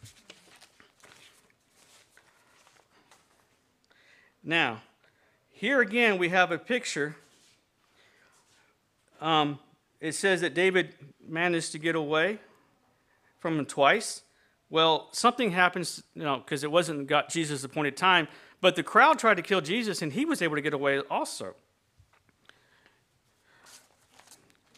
Now, 4.43 4.81
here 5.51 5.81
again 5.81 6.19
we 6.19 6.31
have 6.31 6.51
a 6.51 6.59
picture. 6.59 7.17
Um, 9.21 9.59
it 10.01 10.13
says 10.13 10.41
that 10.41 10.55
David 10.55 10.95
managed 11.29 11.73
to 11.73 11.79
get 11.79 11.95
away 11.95 12.39
from 13.39 13.59
him 13.59 13.67
twice. 13.67 14.23
Well, 14.71 15.09
something 15.11 15.51
happens, 15.51 16.03
you 16.15 16.23
know, 16.23 16.39
because 16.39 16.63
it 16.63 16.71
wasn't 16.71 17.09
got 17.09 17.29
Jesus' 17.29 17.65
appointed 17.65 17.97
time, 17.97 18.29
but 18.61 18.77
the 18.77 18.85
crowd 18.85 19.19
tried 19.19 19.35
to 19.35 19.43
kill 19.43 19.61
Jesus 19.61 20.01
and 20.01 20.13
he 20.13 20.25
was 20.25 20.41
able 20.41 20.55
to 20.55 20.63
get 20.63 20.73
away 20.73 21.01
also. 21.11 21.55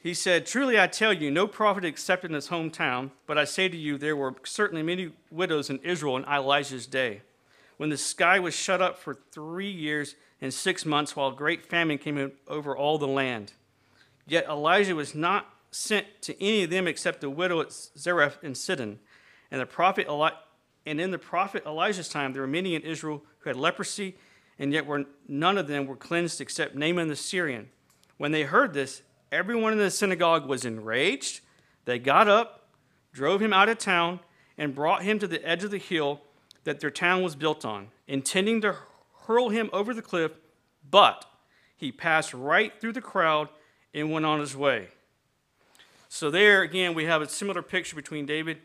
He 0.03 0.15
said, 0.15 0.47
Truly 0.47 0.81
I 0.81 0.89
tell 0.89 1.13
you, 1.13 1.31
no 1.31 1.47
prophet 1.47 1.85
accepted 1.85 2.31
in 2.31 2.35
his 2.35 2.49
hometown, 2.49 3.11
but 3.27 3.39
I 3.39 3.45
say 3.45 3.69
to 3.69 3.77
you, 3.77 3.99
there 3.99 4.17
were 4.17 4.35
certainly 4.43 4.83
many 4.83 5.13
widows 5.31 5.71
in 5.71 5.79
Israel 5.85 6.17
in 6.17 6.25
Elijah's 6.25 6.87
day, 6.87 7.23
when 7.77 7.91
the 7.91 7.97
sky 7.97 8.41
was 8.41 8.55
shut 8.55 8.83
up 8.83 8.99
for 8.99 9.15
three 9.31 9.71
years 9.71 10.17
and 10.41 10.53
six 10.53 10.85
months, 10.85 11.15
while 11.15 11.31
great 11.31 11.65
famine 11.65 11.99
came 11.99 12.33
over 12.49 12.77
all 12.77 12.99
the 12.99 13.07
land. 13.07 13.53
Yet 14.27 14.47
Elijah 14.49 14.97
was 14.97 15.15
not 15.15 15.49
sent 15.71 16.07
to 16.23 16.43
any 16.43 16.65
of 16.65 16.71
them 16.71 16.89
except 16.89 17.21
the 17.21 17.31
widow 17.31 17.61
at 17.61 17.73
Zarephath 17.73 18.43
in 18.43 18.57
Sidon. 18.57 18.99
And 19.53 19.61
the 19.61 19.67
prophet 19.67 20.09
Eli- 20.09 20.33
and 20.85 21.01
in 21.01 21.13
the 21.13 21.19
prophet 21.19 21.63
Elijah's 21.65 22.09
time, 22.09 22.33
there 22.33 22.43
were 22.43 22.49
many 22.49 22.75
in 22.75 22.83
Israel 22.83 23.23
who 23.39 23.51
had 23.51 23.57
leprosy, 23.57 24.17
and 24.59 24.73
yet 24.73 24.85
were, 24.85 25.05
none 25.29 25.57
of 25.57 25.69
them 25.69 25.87
were 25.87 25.95
cleansed 25.95 26.41
except 26.41 26.75
Naaman 26.75 27.07
the 27.07 27.15
Syrian. 27.15 27.69
When 28.17 28.33
they 28.33 28.43
heard 28.43 28.75
this, 28.75 29.03
Everyone 29.33 29.73
in 29.73 29.79
the 29.79 29.91
synagogue 29.91 30.47
was 30.47 30.67
enraged. 30.67 31.41
They 31.87 31.99
got 31.99 32.29
up, 32.29 32.69
drove 33.15 33.41
him 33.41 33.55
out 33.55 33.71
of 33.71 33.79
town, 33.79 34.21
and 34.59 34.75
brought 34.75 35.05
him 35.05 35.19
to 35.21 35.27
the 35.27 35.43
edge 35.49 35.65
of 35.65 35.71
the 35.71 35.79
hill 35.79 36.21
that 36.65 36.81
their 36.81 36.91
town 36.91 37.23
was 37.23 37.35
built 37.35 37.65
on, 37.65 37.89
intending 38.07 38.61
to 38.61 38.77
hurl 39.27 39.49
him 39.49 39.71
over 39.73 39.95
the 39.95 40.03
cliff, 40.03 40.33
but 40.89 41.25
he 41.75 41.91
passed 41.91 42.35
right 42.35 42.79
through 42.79 42.93
the 42.93 43.01
crowd 43.01 43.49
and 43.95 44.13
went 44.13 44.27
on 44.27 44.39
his 44.39 44.55
way. 44.55 44.89
So, 46.11 46.31
there 46.31 46.61
again, 46.61 46.93
we 46.93 47.07
have 47.07 47.23
a 47.23 47.29
similar 47.29 47.63
picture 47.63 47.97
between 47.97 48.27
David 48.27 48.59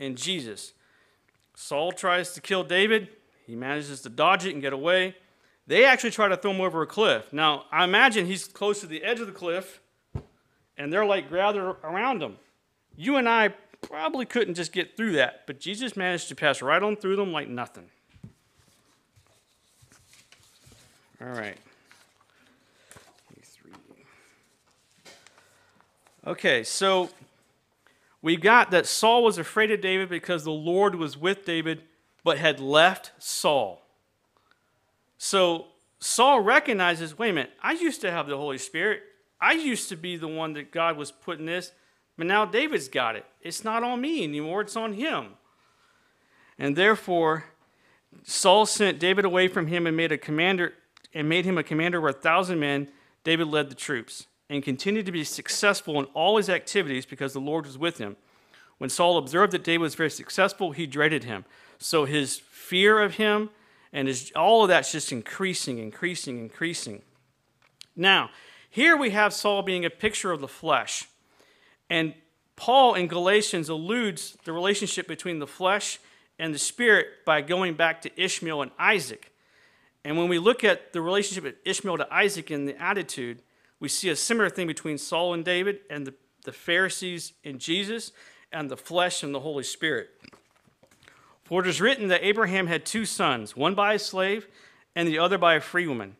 and 0.00 0.16
Jesus. 0.16 0.72
Saul 1.54 1.92
tries 1.92 2.32
to 2.32 2.40
kill 2.40 2.64
David, 2.64 3.08
he 3.46 3.54
manages 3.54 4.00
to 4.00 4.08
dodge 4.08 4.46
it 4.46 4.52
and 4.52 4.62
get 4.62 4.72
away. 4.72 5.14
They 5.66 5.84
actually 5.84 6.10
try 6.10 6.26
to 6.26 6.36
throw 6.36 6.50
him 6.50 6.60
over 6.60 6.82
a 6.82 6.86
cliff. 6.86 7.32
Now, 7.32 7.66
I 7.70 7.84
imagine 7.84 8.26
he's 8.26 8.46
close 8.46 8.80
to 8.80 8.86
the 8.86 9.04
edge 9.04 9.20
of 9.20 9.26
the 9.28 9.32
cliff 9.32 9.80
and 10.76 10.92
they're 10.92 11.04
like 11.04 11.30
gathered 11.30 11.76
around 11.84 12.22
him. 12.22 12.38
You 12.96 13.16
and 13.16 13.28
I 13.28 13.54
probably 13.82 14.24
couldn't 14.24 14.54
just 14.54 14.72
get 14.72 14.96
through 14.96 15.12
that, 15.12 15.46
but 15.46 15.60
Jesus 15.60 15.96
managed 15.96 16.28
to 16.28 16.34
pass 16.34 16.62
right 16.62 16.82
on 16.82 16.96
through 16.96 17.16
them 17.16 17.32
like 17.32 17.48
nothing. 17.48 17.86
All 21.20 21.28
right. 21.28 21.56
Okay, 26.26 26.64
so 26.64 27.10
we 28.22 28.36
got 28.36 28.70
that 28.70 28.86
Saul 28.86 29.22
was 29.22 29.38
afraid 29.38 29.70
of 29.70 29.80
David 29.80 30.08
because 30.08 30.44
the 30.44 30.50
Lord 30.50 30.94
was 30.94 31.16
with 31.16 31.44
David, 31.44 31.82
but 32.22 32.38
had 32.38 32.60
left 32.60 33.12
Saul. 33.18 33.82
So 35.16 35.66
Saul 35.98 36.40
recognizes 36.40 37.18
wait 37.18 37.30
a 37.30 37.32
minute, 37.32 37.52
I 37.62 37.72
used 37.72 38.00
to 38.02 38.10
have 38.10 38.26
the 38.26 38.36
Holy 38.36 38.58
Spirit. 38.58 39.02
I 39.40 39.52
used 39.52 39.88
to 39.88 39.96
be 39.96 40.16
the 40.16 40.28
one 40.28 40.52
that 40.54 40.70
God 40.70 40.98
was 40.98 41.10
putting 41.10 41.46
this, 41.46 41.72
but 42.18 42.26
now 42.26 42.44
David's 42.44 42.88
got 42.88 43.16
it. 43.16 43.24
It's 43.40 43.64
not 43.64 43.82
on 43.82 44.00
me 44.00 44.22
anymore, 44.22 44.60
it's 44.60 44.76
on 44.76 44.92
him. 44.92 45.28
And 46.58 46.76
therefore, 46.76 47.44
Saul 48.22 48.66
sent 48.66 48.98
David 48.98 49.24
away 49.24 49.48
from 49.48 49.66
him 49.68 49.86
and 49.86 49.96
made 49.96 50.12
a 50.12 50.18
commander 50.18 50.74
and 51.14 51.26
made 51.28 51.46
him 51.46 51.56
a 51.56 51.62
commander 51.62 51.98
over 51.98 52.08
a 52.08 52.12
thousand 52.12 52.60
men. 52.60 52.88
David 53.24 53.48
led 53.48 53.70
the 53.70 53.74
troops 53.74 54.26
and 54.50 54.64
continued 54.64 55.06
to 55.06 55.12
be 55.12 55.22
successful 55.22 55.98
in 56.00 56.06
all 56.06 56.36
his 56.36 56.50
activities 56.50 57.06
because 57.06 57.32
the 57.32 57.40
Lord 57.40 57.64
was 57.64 57.78
with 57.78 57.98
him. 57.98 58.16
When 58.78 58.90
Saul 58.90 59.16
observed 59.16 59.52
that 59.52 59.62
David 59.62 59.82
was 59.82 59.94
very 59.94 60.10
successful, 60.10 60.72
he 60.72 60.86
dreaded 60.86 61.24
him. 61.24 61.44
So 61.78 62.04
his 62.04 62.38
fear 62.50 63.00
of 63.00 63.14
him 63.14 63.50
And 63.92 64.08
is, 64.08 64.32
all 64.36 64.62
of 64.62 64.68
that's 64.68 64.92
just 64.92 65.12
increasing, 65.12 65.78
increasing, 65.78 66.38
increasing. 66.38 67.02
Now, 67.96 68.30
here 68.68 68.96
we 68.96 69.10
have 69.10 69.32
Saul 69.32 69.62
being 69.62 69.84
a 69.84 69.90
picture 69.90 70.30
of 70.30 70.40
the 70.40 70.48
flesh. 70.48 71.08
And 71.88 72.14
Paul 72.54 72.94
in 72.94 73.08
Galatians 73.08 73.68
alludes 73.68 74.36
the 74.44 74.52
relationship 74.52 75.08
between 75.08 75.40
the 75.40 75.46
flesh 75.46 75.98
and 76.38 76.54
the 76.54 76.58
spirit 76.58 77.06
by 77.24 77.40
going 77.40 77.74
back 77.74 78.02
to 78.02 78.20
Ishmael 78.20 78.62
and 78.62 78.70
Isaac. 78.78 79.32
And 80.04 80.16
when 80.16 80.28
we 80.28 80.38
look 80.38 80.62
at 80.62 80.92
the 80.92 81.00
relationship 81.00 81.44
of 81.44 81.54
Ishmael 81.64 81.98
to 81.98 82.14
Isaac 82.14 82.50
in 82.50 82.66
the 82.66 82.80
attitude, 82.80 83.42
we 83.80 83.88
see 83.88 84.10
a 84.10 84.16
similar 84.16 84.50
thing 84.50 84.66
between 84.66 84.98
Saul 84.98 85.34
and 85.34 85.44
David 85.44 85.80
and 85.88 86.06
the, 86.06 86.14
the 86.44 86.52
Pharisees 86.52 87.32
and 87.44 87.58
Jesus 87.58 88.12
and 88.52 88.70
the 88.70 88.76
flesh 88.76 89.22
and 89.22 89.34
the 89.34 89.40
Holy 89.40 89.64
Spirit. 89.64 90.10
For 91.44 91.62
it 91.62 91.66
is 91.66 91.80
written 91.80 92.08
that 92.08 92.24
Abraham 92.24 92.66
had 92.68 92.86
two 92.86 93.04
sons, 93.04 93.56
one 93.56 93.74
by 93.74 93.94
a 93.94 93.98
slave 93.98 94.46
and 94.94 95.08
the 95.08 95.18
other 95.18 95.38
by 95.38 95.54
a 95.54 95.60
free 95.60 95.86
woman. 95.86 96.16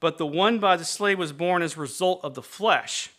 But 0.00 0.18
the 0.18 0.26
one 0.26 0.58
by 0.58 0.76
the 0.76 0.84
slave 0.84 1.18
was 1.18 1.32
born 1.32 1.62
as 1.62 1.76
a 1.76 1.80
result 1.80 2.20
of 2.24 2.34
the 2.34 2.42
flesh, 2.42 3.10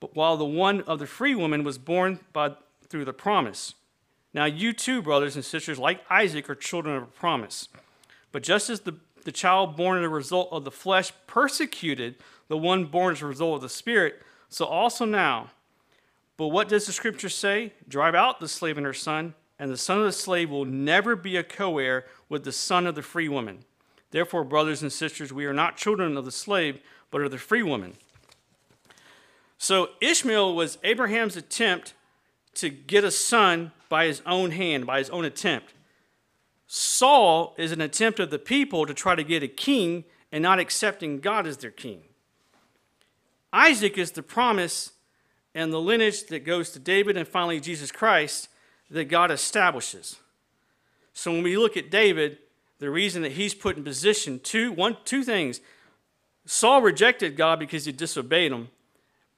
but 0.00 0.14
while 0.14 0.36
the 0.36 0.44
one 0.44 0.82
of 0.82 0.98
the 0.98 1.06
free 1.06 1.34
woman 1.34 1.64
was 1.64 1.78
born 1.78 2.20
by, 2.32 2.52
through 2.88 3.06
the 3.06 3.12
promise. 3.12 3.74
Now, 4.34 4.44
you 4.44 4.72
too, 4.72 5.00
brothers 5.00 5.36
and 5.36 5.44
sisters, 5.44 5.78
like 5.78 6.00
Isaac, 6.10 6.50
are 6.50 6.54
children 6.54 6.96
of 6.96 7.02
a 7.04 7.06
promise. 7.06 7.68
But 8.32 8.42
just 8.42 8.68
as 8.68 8.80
the, 8.80 8.96
the 9.24 9.32
child 9.32 9.76
born 9.76 9.98
as 9.98 10.04
a 10.04 10.08
result 10.08 10.48
of 10.52 10.64
the 10.64 10.70
flesh 10.70 11.12
persecuted 11.26 12.16
the 12.48 12.56
one 12.56 12.84
born 12.84 13.12
as 13.12 13.22
a 13.22 13.26
result 13.26 13.56
of 13.56 13.62
the 13.62 13.68
Spirit, 13.68 14.22
so 14.48 14.64
also 14.64 15.04
now. 15.04 15.50
But 16.36 16.48
what 16.48 16.68
does 16.68 16.86
the 16.86 16.92
scripture 16.92 17.28
say? 17.28 17.72
Drive 17.88 18.14
out 18.14 18.40
the 18.40 18.48
slave 18.48 18.76
and 18.76 18.86
her 18.86 18.92
son, 18.92 19.34
and 19.58 19.70
the 19.70 19.76
son 19.76 19.98
of 19.98 20.04
the 20.04 20.12
slave 20.12 20.50
will 20.50 20.64
never 20.64 21.16
be 21.16 21.36
a 21.36 21.42
co 21.42 21.78
heir 21.78 22.06
with 22.28 22.44
the 22.44 22.52
son 22.52 22.86
of 22.86 22.94
the 22.94 23.02
free 23.02 23.28
woman. 23.28 23.64
Therefore, 24.10 24.44
brothers 24.44 24.82
and 24.82 24.92
sisters, 24.92 25.32
we 25.32 25.44
are 25.46 25.52
not 25.52 25.76
children 25.76 26.16
of 26.16 26.24
the 26.24 26.32
slave, 26.32 26.80
but 27.10 27.22
of 27.22 27.30
the 27.30 27.38
free 27.38 27.62
woman. 27.62 27.94
So 29.58 29.90
Ishmael 30.00 30.54
was 30.54 30.78
Abraham's 30.84 31.36
attempt 31.36 31.94
to 32.54 32.68
get 32.68 33.04
a 33.04 33.10
son 33.10 33.72
by 33.88 34.06
his 34.06 34.22
own 34.26 34.50
hand, 34.50 34.86
by 34.86 34.98
his 34.98 35.10
own 35.10 35.24
attempt. 35.24 35.73
Saul 36.66 37.54
is 37.58 37.72
an 37.72 37.80
attempt 37.80 38.20
of 38.20 38.30
the 38.30 38.38
people 38.38 38.86
to 38.86 38.94
try 38.94 39.14
to 39.14 39.24
get 39.24 39.42
a 39.42 39.48
king 39.48 40.04
and 40.32 40.42
not 40.42 40.58
accepting 40.58 41.20
God 41.20 41.46
as 41.46 41.58
their 41.58 41.70
king. 41.70 42.02
Isaac 43.52 43.96
is 43.98 44.12
the 44.12 44.22
promise 44.22 44.92
and 45.54 45.72
the 45.72 45.80
lineage 45.80 46.26
that 46.26 46.44
goes 46.44 46.70
to 46.70 46.78
David 46.78 47.16
and 47.16 47.28
finally 47.28 47.60
Jesus 47.60 47.92
Christ 47.92 48.48
that 48.90 49.04
God 49.04 49.30
establishes. 49.30 50.16
So 51.12 51.30
when 51.30 51.42
we 51.42 51.56
look 51.56 51.76
at 51.76 51.90
David, 51.90 52.38
the 52.78 52.90
reason 52.90 53.22
that 53.22 53.32
he's 53.32 53.54
put 53.54 53.76
in 53.76 53.84
position, 53.84 54.40
two, 54.40 54.72
one, 54.72 54.96
two 55.04 55.22
things. 55.22 55.60
Saul 56.44 56.82
rejected 56.82 57.36
God 57.36 57.58
because 57.58 57.84
he 57.84 57.92
disobeyed 57.92 58.52
him. 58.52 58.68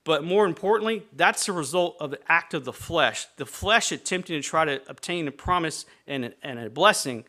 But 0.06 0.22
more 0.22 0.46
importantly, 0.46 1.02
that's 1.12 1.46
the 1.46 1.52
result 1.52 1.96
of 1.98 2.12
the 2.12 2.20
act 2.28 2.54
of 2.54 2.64
the 2.64 2.72
flesh. 2.72 3.26
The 3.38 3.44
flesh 3.44 3.90
attempting 3.90 4.40
to 4.40 4.48
try 4.48 4.64
to 4.64 4.80
obtain 4.88 5.26
a 5.26 5.32
promise 5.32 5.84
and 6.06 6.26
a, 6.26 6.32
and 6.44 6.60
a 6.60 6.70
blessing. 6.70 7.24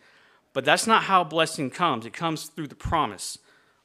But 0.53 0.63
that's 0.63 0.85
not 0.85 1.05
how 1.05 1.23
blessing 1.23 1.71
comes. 1.71 2.05
It 2.05 2.13
comes 2.13 2.45
through 2.45 2.67
the 2.67 2.75
promise, 2.75 3.39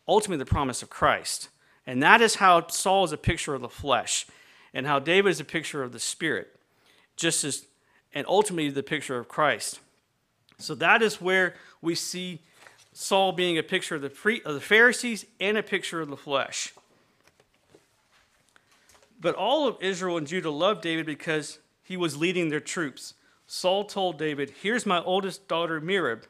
ultimately, 0.06 0.44
the 0.44 0.50
promise 0.50 0.82
of 0.82 0.90
Christ. 0.90 1.48
And 1.86 2.02
that 2.02 2.20
is 2.20 2.34
how 2.34 2.66
Saul 2.66 3.04
is 3.04 3.12
a 3.12 3.16
picture 3.16 3.54
of 3.54 3.62
the 3.62 3.68
flesh, 3.70 4.26
and 4.74 4.86
how 4.86 4.98
David 4.98 5.30
is 5.30 5.40
a 5.40 5.44
picture 5.44 5.82
of 5.82 5.92
the 5.92 5.98
spirit, 5.98 6.54
just 7.16 7.44
as, 7.44 7.64
and 8.12 8.26
ultimately, 8.26 8.68
the 8.68 8.82
picture 8.82 9.16
of 9.16 9.26
Christ. 9.26 9.80
So 10.58 10.74
that 10.74 11.00
is 11.00 11.18
where 11.18 11.54
we 11.80 11.94
see 11.94 12.40
Saul 12.92 13.32
being 13.32 13.56
a 13.56 13.62
picture 13.62 13.94
of 13.94 14.02
the, 14.02 14.42
of 14.44 14.52
the 14.52 14.60
Pharisees 14.60 15.24
and 15.40 15.56
a 15.56 15.62
picture 15.62 16.02
of 16.02 16.10
the 16.10 16.16
flesh. 16.18 16.74
But 19.22 19.36
all 19.36 19.68
of 19.68 19.76
Israel 19.80 20.16
and 20.18 20.26
Judah 20.26 20.50
loved 20.50 20.82
David 20.82 21.06
because 21.06 21.60
he 21.84 21.96
was 21.96 22.16
leading 22.16 22.48
their 22.48 22.60
troops. 22.60 23.14
Saul 23.46 23.84
told 23.84 24.18
David, 24.18 24.52
Here's 24.62 24.84
my 24.84 25.00
oldest 25.00 25.46
daughter, 25.46 25.80
Merab. 25.80 26.24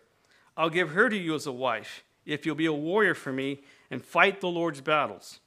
I'll 0.59 0.69
give 0.69 0.91
her 0.91 1.09
to 1.09 1.17
you 1.17 1.35
as 1.35 1.47
a 1.47 1.53
wife, 1.53 2.05
if 2.27 2.45
you'll 2.45 2.55
be 2.55 2.67
a 2.67 2.73
warrior 2.73 3.15
for 3.15 3.33
me 3.33 3.63
and 3.91 4.05
fight 4.05 4.43
the 4.43 4.49
Lord's 4.49 4.83
battles. 4.83 5.41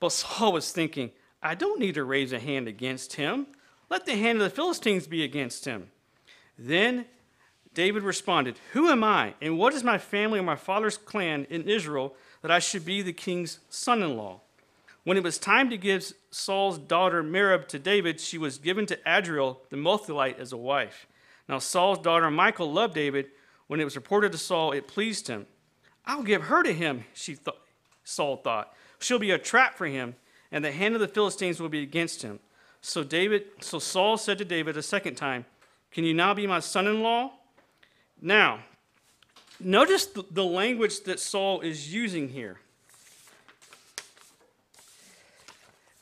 But 0.00 0.10
Saul 0.12 0.52
was 0.52 0.72
thinking, 0.72 1.12
I 1.40 1.54
don't 1.54 1.78
need 1.78 1.94
to 1.94 2.02
raise 2.02 2.32
a 2.32 2.40
hand 2.40 2.66
against 2.66 3.14
him. 3.14 3.46
Let 3.88 4.04
the 4.04 4.16
hand 4.16 4.38
of 4.38 4.44
the 4.44 4.56
Philistines 4.56 5.06
be 5.06 5.22
against 5.22 5.66
him. 5.66 5.92
Then 6.58 7.06
David 7.74 8.02
responded, 8.02 8.58
Who 8.72 8.88
am 8.88 9.04
I, 9.04 9.34
and 9.40 9.56
what 9.56 9.72
is 9.72 9.84
my 9.84 9.98
family 9.98 10.40
or 10.40 10.42
my 10.42 10.56
father's 10.56 10.98
clan 10.98 11.46
in 11.48 11.68
Israel 11.68 12.16
that 12.42 12.50
I 12.50 12.58
should 12.58 12.84
be 12.84 13.02
the 13.02 13.12
king's 13.12 13.60
son 13.68 14.02
in 14.02 14.16
law? 14.16 14.40
When 15.08 15.16
it 15.16 15.22
was 15.22 15.38
time 15.38 15.70
to 15.70 15.78
give 15.78 16.12
Saul's 16.30 16.76
daughter 16.76 17.22
Merab 17.22 17.66
to 17.68 17.78
David, 17.78 18.20
she 18.20 18.36
was 18.36 18.58
given 18.58 18.84
to 18.84 18.98
Adriel 19.06 19.62
the 19.70 19.78
Meholathite 19.78 20.38
as 20.38 20.52
a 20.52 20.58
wife. 20.58 21.06
Now 21.48 21.60
Saul's 21.60 22.00
daughter 22.00 22.30
Michal 22.30 22.70
loved 22.70 22.92
David. 22.92 23.28
When 23.68 23.80
it 23.80 23.84
was 23.84 23.96
reported 23.96 24.32
to 24.32 24.38
Saul, 24.38 24.72
it 24.72 24.86
pleased 24.86 25.26
him. 25.26 25.46
I'll 26.04 26.22
give 26.22 26.42
her 26.42 26.62
to 26.62 26.74
him, 26.74 27.04
she 27.14 27.36
th- 27.36 27.56
Saul 28.04 28.36
thought. 28.36 28.74
She'll 28.98 29.18
be 29.18 29.30
a 29.30 29.38
trap 29.38 29.78
for 29.78 29.86
him, 29.86 30.14
and 30.52 30.62
the 30.62 30.72
hand 30.72 30.94
of 30.94 31.00
the 31.00 31.08
Philistines 31.08 31.58
will 31.58 31.70
be 31.70 31.82
against 31.82 32.20
him. 32.20 32.38
So 32.82 33.02
David, 33.02 33.46
so 33.60 33.78
Saul 33.78 34.18
said 34.18 34.36
to 34.36 34.44
David 34.44 34.76
a 34.76 34.82
second 34.82 35.14
time, 35.14 35.46
Can 35.90 36.04
you 36.04 36.12
now 36.12 36.34
be 36.34 36.46
my 36.46 36.60
son-in-law? 36.60 37.32
Now, 38.20 38.58
notice 39.58 40.04
the, 40.04 40.26
the 40.30 40.44
language 40.44 41.04
that 41.04 41.18
Saul 41.18 41.62
is 41.62 41.94
using 41.94 42.28
here. 42.28 42.58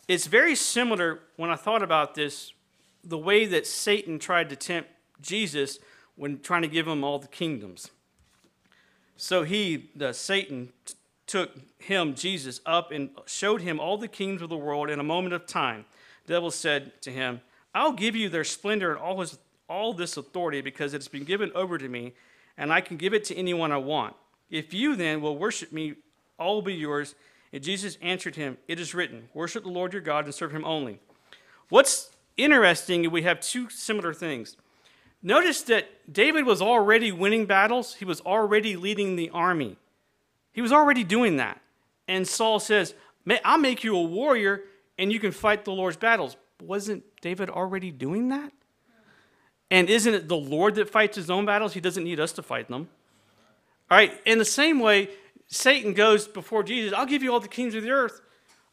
It's 0.08 0.26
very 0.26 0.54
similar 0.54 1.20
when 1.36 1.50
I 1.50 1.56
thought 1.56 1.82
about 1.82 2.14
this, 2.14 2.52
the 3.02 3.18
way 3.18 3.46
that 3.46 3.66
Satan 3.66 4.18
tried 4.18 4.48
to 4.50 4.56
tempt 4.56 4.90
Jesus 5.20 5.78
when 6.14 6.40
trying 6.40 6.62
to 6.62 6.68
give 6.68 6.86
him 6.86 7.02
all 7.02 7.18
the 7.18 7.28
kingdoms. 7.28 7.90
So 9.16 9.42
he, 9.42 9.90
the 9.96 10.12
Satan, 10.12 10.72
took 11.26 11.50
him, 11.78 12.14
Jesus, 12.14 12.60
up 12.66 12.92
and 12.92 13.10
showed 13.26 13.60
him 13.60 13.80
all 13.80 13.98
the 13.98 14.08
kingdoms 14.08 14.42
of 14.42 14.48
the 14.48 14.56
world 14.56 14.90
in 14.90 15.00
a 15.00 15.04
moment 15.04 15.34
of 15.34 15.46
time. 15.46 15.84
The 16.26 16.34
devil 16.34 16.50
said 16.50 17.00
to 17.02 17.10
him, 17.10 17.40
I'll 17.74 17.92
give 17.92 18.14
you 18.14 18.28
their 18.28 18.44
splendor 18.44 18.92
and 18.92 19.00
all, 19.00 19.20
his, 19.20 19.38
all 19.68 19.92
this 19.92 20.16
authority 20.16 20.60
because 20.60 20.94
it's 20.94 21.08
been 21.08 21.24
given 21.24 21.50
over 21.54 21.78
to 21.78 21.88
me, 21.88 22.12
and 22.56 22.72
I 22.72 22.80
can 22.80 22.96
give 22.96 23.12
it 23.12 23.24
to 23.24 23.34
anyone 23.34 23.72
I 23.72 23.76
want. 23.78 24.14
If 24.50 24.72
you 24.72 24.94
then 24.94 25.20
will 25.20 25.36
worship 25.36 25.72
me, 25.72 25.94
all 26.38 26.56
will 26.56 26.62
be 26.62 26.74
yours. 26.74 27.14
And 27.56 27.64
Jesus 27.64 27.96
answered 28.02 28.36
him, 28.36 28.58
It 28.68 28.78
is 28.78 28.94
written, 28.94 29.30
Worship 29.32 29.62
the 29.62 29.70
Lord 29.70 29.94
your 29.94 30.02
God 30.02 30.26
and 30.26 30.34
serve 30.34 30.52
him 30.52 30.62
only. 30.66 31.00
What's 31.70 32.10
interesting, 32.36 33.10
we 33.10 33.22
have 33.22 33.40
two 33.40 33.70
similar 33.70 34.12
things. 34.12 34.58
Notice 35.22 35.62
that 35.62 35.88
David 36.12 36.44
was 36.44 36.60
already 36.60 37.12
winning 37.12 37.46
battles, 37.46 37.94
he 37.94 38.04
was 38.04 38.20
already 38.20 38.76
leading 38.76 39.16
the 39.16 39.30
army. 39.30 39.78
He 40.52 40.60
was 40.60 40.70
already 40.70 41.02
doing 41.02 41.38
that. 41.38 41.62
And 42.06 42.28
Saul 42.28 42.60
says, 42.60 42.92
I'll 43.42 43.56
make 43.56 43.82
you 43.82 43.96
a 43.96 44.02
warrior 44.02 44.64
and 44.98 45.10
you 45.10 45.18
can 45.18 45.32
fight 45.32 45.64
the 45.64 45.72
Lord's 45.72 45.96
battles. 45.96 46.36
Wasn't 46.60 47.04
David 47.22 47.48
already 47.48 47.90
doing 47.90 48.28
that? 48.28 48.52
And 49.70 49.88
isn't 49.88 50.12
it 50.12 50.28
the 50.28 50.36
Lord 50.36 50.74
that 50.74 50.90
fights 50.90 51.16
his 51.16 51.30
own 51.30 51.46
battles? 51.46 51.72
He 51.72 51.80
doesn't 51.80 52.04
need 52.04 52.20
us 52.20 52.32
to 52.32 52.42
fight 52.42 52.68
them. 52.68 52.90
All 53.90 53.96
right, 53.96 54.12
in 54.26 54.36
the 54.36 54.44
same 54.44 54.78
way, 54.78 55.08
Satan 55.48 55.92
goes 55.92 56.26
before 56.26 56.62
Jesus, 56.62 56.92
I'll 56.92 57.06
give 57.06 57.22
you 57.22 57.32
all 57.32 57.40
the 57.40 57.48
kings 57.48 57.74
of 57.74 57.82
the 57.82 57.90
earth. 57.90 58.20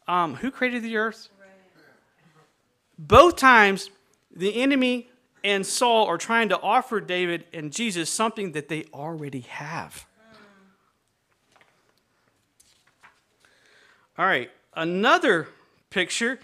Um, 0.06 0.34
who 0.34 0.50
created 0.50 0.82
the 0.82 0.96
earth? 0.96 1.28
Both 2.98 3.36
times, 3.36 3.90
the 4.34 4.60
enemy 4.62 5.08
and 5.42 5.66
Saul 5.66 6.06
are 6.06 6.18
trying 6.18 6.48
to 6.50 6.60
offer 6.60 7.00
David 7.00 7.44
and 7.52 7.72
Jesus 7.72 8.10
something 8.10 8.52
that 8.52 8.68
they 8.68 8.84
already 8.92 9.40
have. 9.40 10.06
All 14.16 14.26
right, 14.26 14.50
another 14.74 15.48
picture 15.90 16.38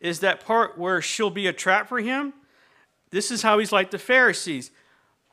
is 0.00 0.20
that 0.20 0.44
part 0.44 0.78
where 0.78 1.02
she'll 1.02 1.30
be 1.30 1.48
a 1.48 1.52
trap 1.52 1.88
for 1.88 1.98
him. 1.98 2.32
This 3.10 3.30
is 3.30 3.42
how 3.42 3.58
he's 3.58 3.72
like 3.72 3.90
the 3.90 3.98
Pharisees. 3.98 4.70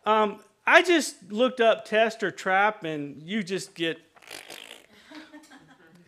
Um, 0.06 0.40
I 0.66 0.82
just 0.82 1.32
looked 1.32 1.60
up 1.60 1.86
test 1.86 2.24
or 2.24 2.32
trap, 2.32 2.84
and 2.84 3.22
you 3.22 3.44
just 3.44 3.76
get. 3.76 4.00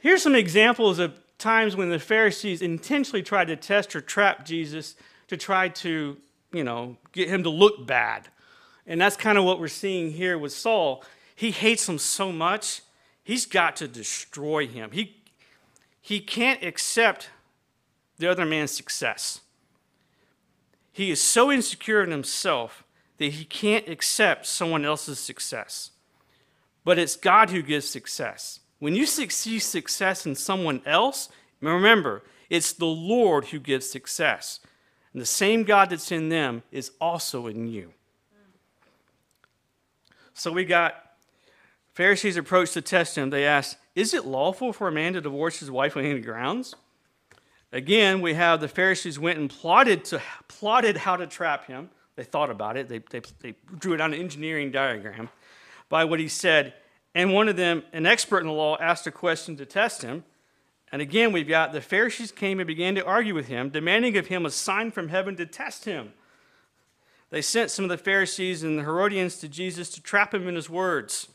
Here's 0.05 0.21
some 0.21 0.35
examples 0.35 0.99
of 0.99 1.19
times 1.39 1.75
when 1.75 1.89
the 1.89 1.97
Pharisees 1.97 2.61
intentionally 2.61 3.23
tried 3.23 3.47
to 3.47 3.55
test 3.55 3.95
or 3.95 4.01
trap 4.01 4.45
Jesus 4.45 4.93
to 5.29 5.35
try 5.35 5.69
to, 5.69 6.15
you 6.53 6.63
know, 6.63 6.97
get 7.11 7.27
him 7.27 7.41
to 7.41 7.49
look 7.49 7.87
bad. 7.87 8.27
And 8.85 9.01
that's 9.01 9.17
kind 9.17 9.35
of 9.35 9.45
what 9.45 9.59
we're 9.59 9.67
seeing 9.67 10.11
here 10.11 10.37
with 10.37 10.53
Saul. 10.53 11.03
He 11.33 11.49
hates 11.49 11.89
him 11.89 11.97
so 11.97 12.31
much, 12.31 12.83
he's 13.23 13.47
got 13.47 13.77
to 13.77 13.87
destroy 13.87 14.67
him. 14.67 14.91
He, 14.91 15.15
he 15.99 16.19
can't 16.19 16.63
accept 16.63 17.31
the 18.19 18.27
other 18.27 18.45
man's 18.45 18.69
success. 18.69 19.41
He 20.91 21.09
is 21.09 21.19
so 21.19 21.51
insecure 21.51 22.03
in 22.03 22.11
himself 22.11 22.83
that 23.17 23.31
he 23.31 23.43
can't 23.43 23.89
accept 23.89 24.45
someone 24.45 24.85
else's 24.85 25.17
success. 25.17 25.89
but 26.83 26.99
it's 26.99 27.15
God 27.15 27.49
who 27.49 27.63
gives 27.63 27.89
success. 27.89 28.59
When 28.85 28.95
you 28.95 29.07
see 29.07 29.57
success 29.57 30.27
in 30.27 30.35
someone 30.35 30.79
else, 30.85 31.29
remember, 31.59 32.21
it's 32.51 32.71
the 32.71 32.85
Lord 32.85 33.45
who 33.45 33.57
gives 33.57 33.89
success. 33.89 34.59
And 35.11 35.19
the 35.19 35.25
same 35.25 35.63
God 35.63 35.89
that's 35.89 36.11
in 36.11 36.29
them 36.29 36.61
is 36.71 36.91
also 37.01 37.47
in 37.47 37.67
you. 37.67 37.93
So 40.35 40.51
we 40.51 40.65
got 40.65 41.13
Pharisees 41.95 42.37
approached 42.37 42.73
to 42.73 42.81
test 42.83 43.17
him. 43.17 43.31
They 43.31 43.47
asked, 43.47 43.77
Is 43.95 44.13
it 44.13 44.23
lawful 44.23 44.71
for 44.71 44.87
a 44.87 44.91
man 44.91 45.13
to 45.13 45.21
divorce 45.21 45.59
his 45.59 45.71
wife 45.71 45.97
on 45.97 46.05
any 46.05 46.19
grounds? 46.19 46.75
Again, 47.71 48.21
we 48.21 48.35
have 48.35 48.61
the 48.61 48.67
Pharisees 48.67 49.17
went 49.17 49.39
and 49.39 49.49
plotted, 49.49 50.05
to, 50.05 50.21
plotted 50.47 50.97
how 50.97 51.15
to 51.15 51.25
trap 51.25 51.65
him. 51.65 51.89
They 52.17 52.23
thought 52.23 52.51
about 52.51 52.77
it. 52.77 52.87
They, 52.87 52.99
they, 52.99 53.21
they 53.39 53.55
drew 53.79 53.93
it 53.93 54.01
on 54.01 54.13
an 54.13 54.19
engineering 54.19 54.69
diagram 54.69 55.29
by 55.89 56.05
what 56.05 56.19
he 56.19 56.27
said. 56.27 56.75
And 57.15 57.33
one 57.33 57.47
of 57.47 57.55
them, 57.55 57.83
an 57.93 58.05
expert 58.05 58.41
in 58.41 58.47
the 58.47 58.53
law, 58.53 58.77
asked 58.77 59.07
a 59.07 59.11
question 59.11 59.55
to 59.55 59.65
test 59.65 60.01
him. 60.01 60.25
And 60.91 61.01
again, 61.01 61.31
we've 61.31 61.47
got 61.47 61.71
the 61.71 61.81
Pharisees 61.81 62.31
came 62.31 62.59
and 62.59 62.67
began 62.67 62.93
to 62.95 63.05
argue 63.05 63.33
with 63.33 63.47
him, 63.47 63.69
demanding 63.69 64.17
of 64.17 64.27
him 64.27 64.45
a 64.45 64.51
sign 64.51 64.91
from 64.91 65.07
heaven 65.07 65.37
to 65.37 65.45
test 65.45 65.85
him. 65.85 66.11
They 67.29 67.41
sent 67.41 67.71
some 67.71 67.85
of 67.85 67.89
the 67.89 67.97
Pharisees 67.97 68.63
and 68.63 68.77
the 68.77 68.83
Herodians 68.83 69.37
to 69.37 69.47
Jesus 69.47 69.89
to 69.91 70.01
trap 70.01 70.33
him 70.33 70.47
in 70.47 70.55
his 70.55 70.69
words. 70.69 71.29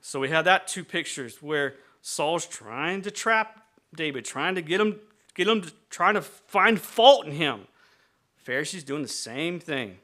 So 0.00 0.18
we 0.18 0.28
have 0.30 0.44
that 0.44 0.66
two 0.66 0.84
pictures 0.84 1.40
where 1.40 1.74
Saul's 2.02 2.44
trying 2.44 3.02
to 3.02 3.10
trap 3.10 3.64
David, 3.94 4.24
trying 4.24 4.56
to 4.56 4.62
get 4.62 4.80
him, 4.80 4.98
get 5.34 5.46
him 5.46 5.62
to, 5.62 5.72
trying 5.90 6.14
to 6.14 6.22
find 6.22 6.80
fault 6.80 7.24
in 7.24 7.32
him. 7.32 7.68
Pharisees 8.38 8.82
doing 8.82 9.02
the 9.02 9.08
same 9.08 9.60
thing. 9.60 9.98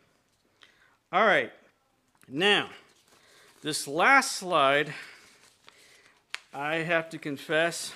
All 1.12 1.24
right, 1.24 1.52
now 2.28 2.68
this 3.60 3.88
last 3.88 4.36
slide, 4.36 4.94
I 6.54 6.76
have 6.76 7.10
to 7.10 7.18
confess, 7.18 7.92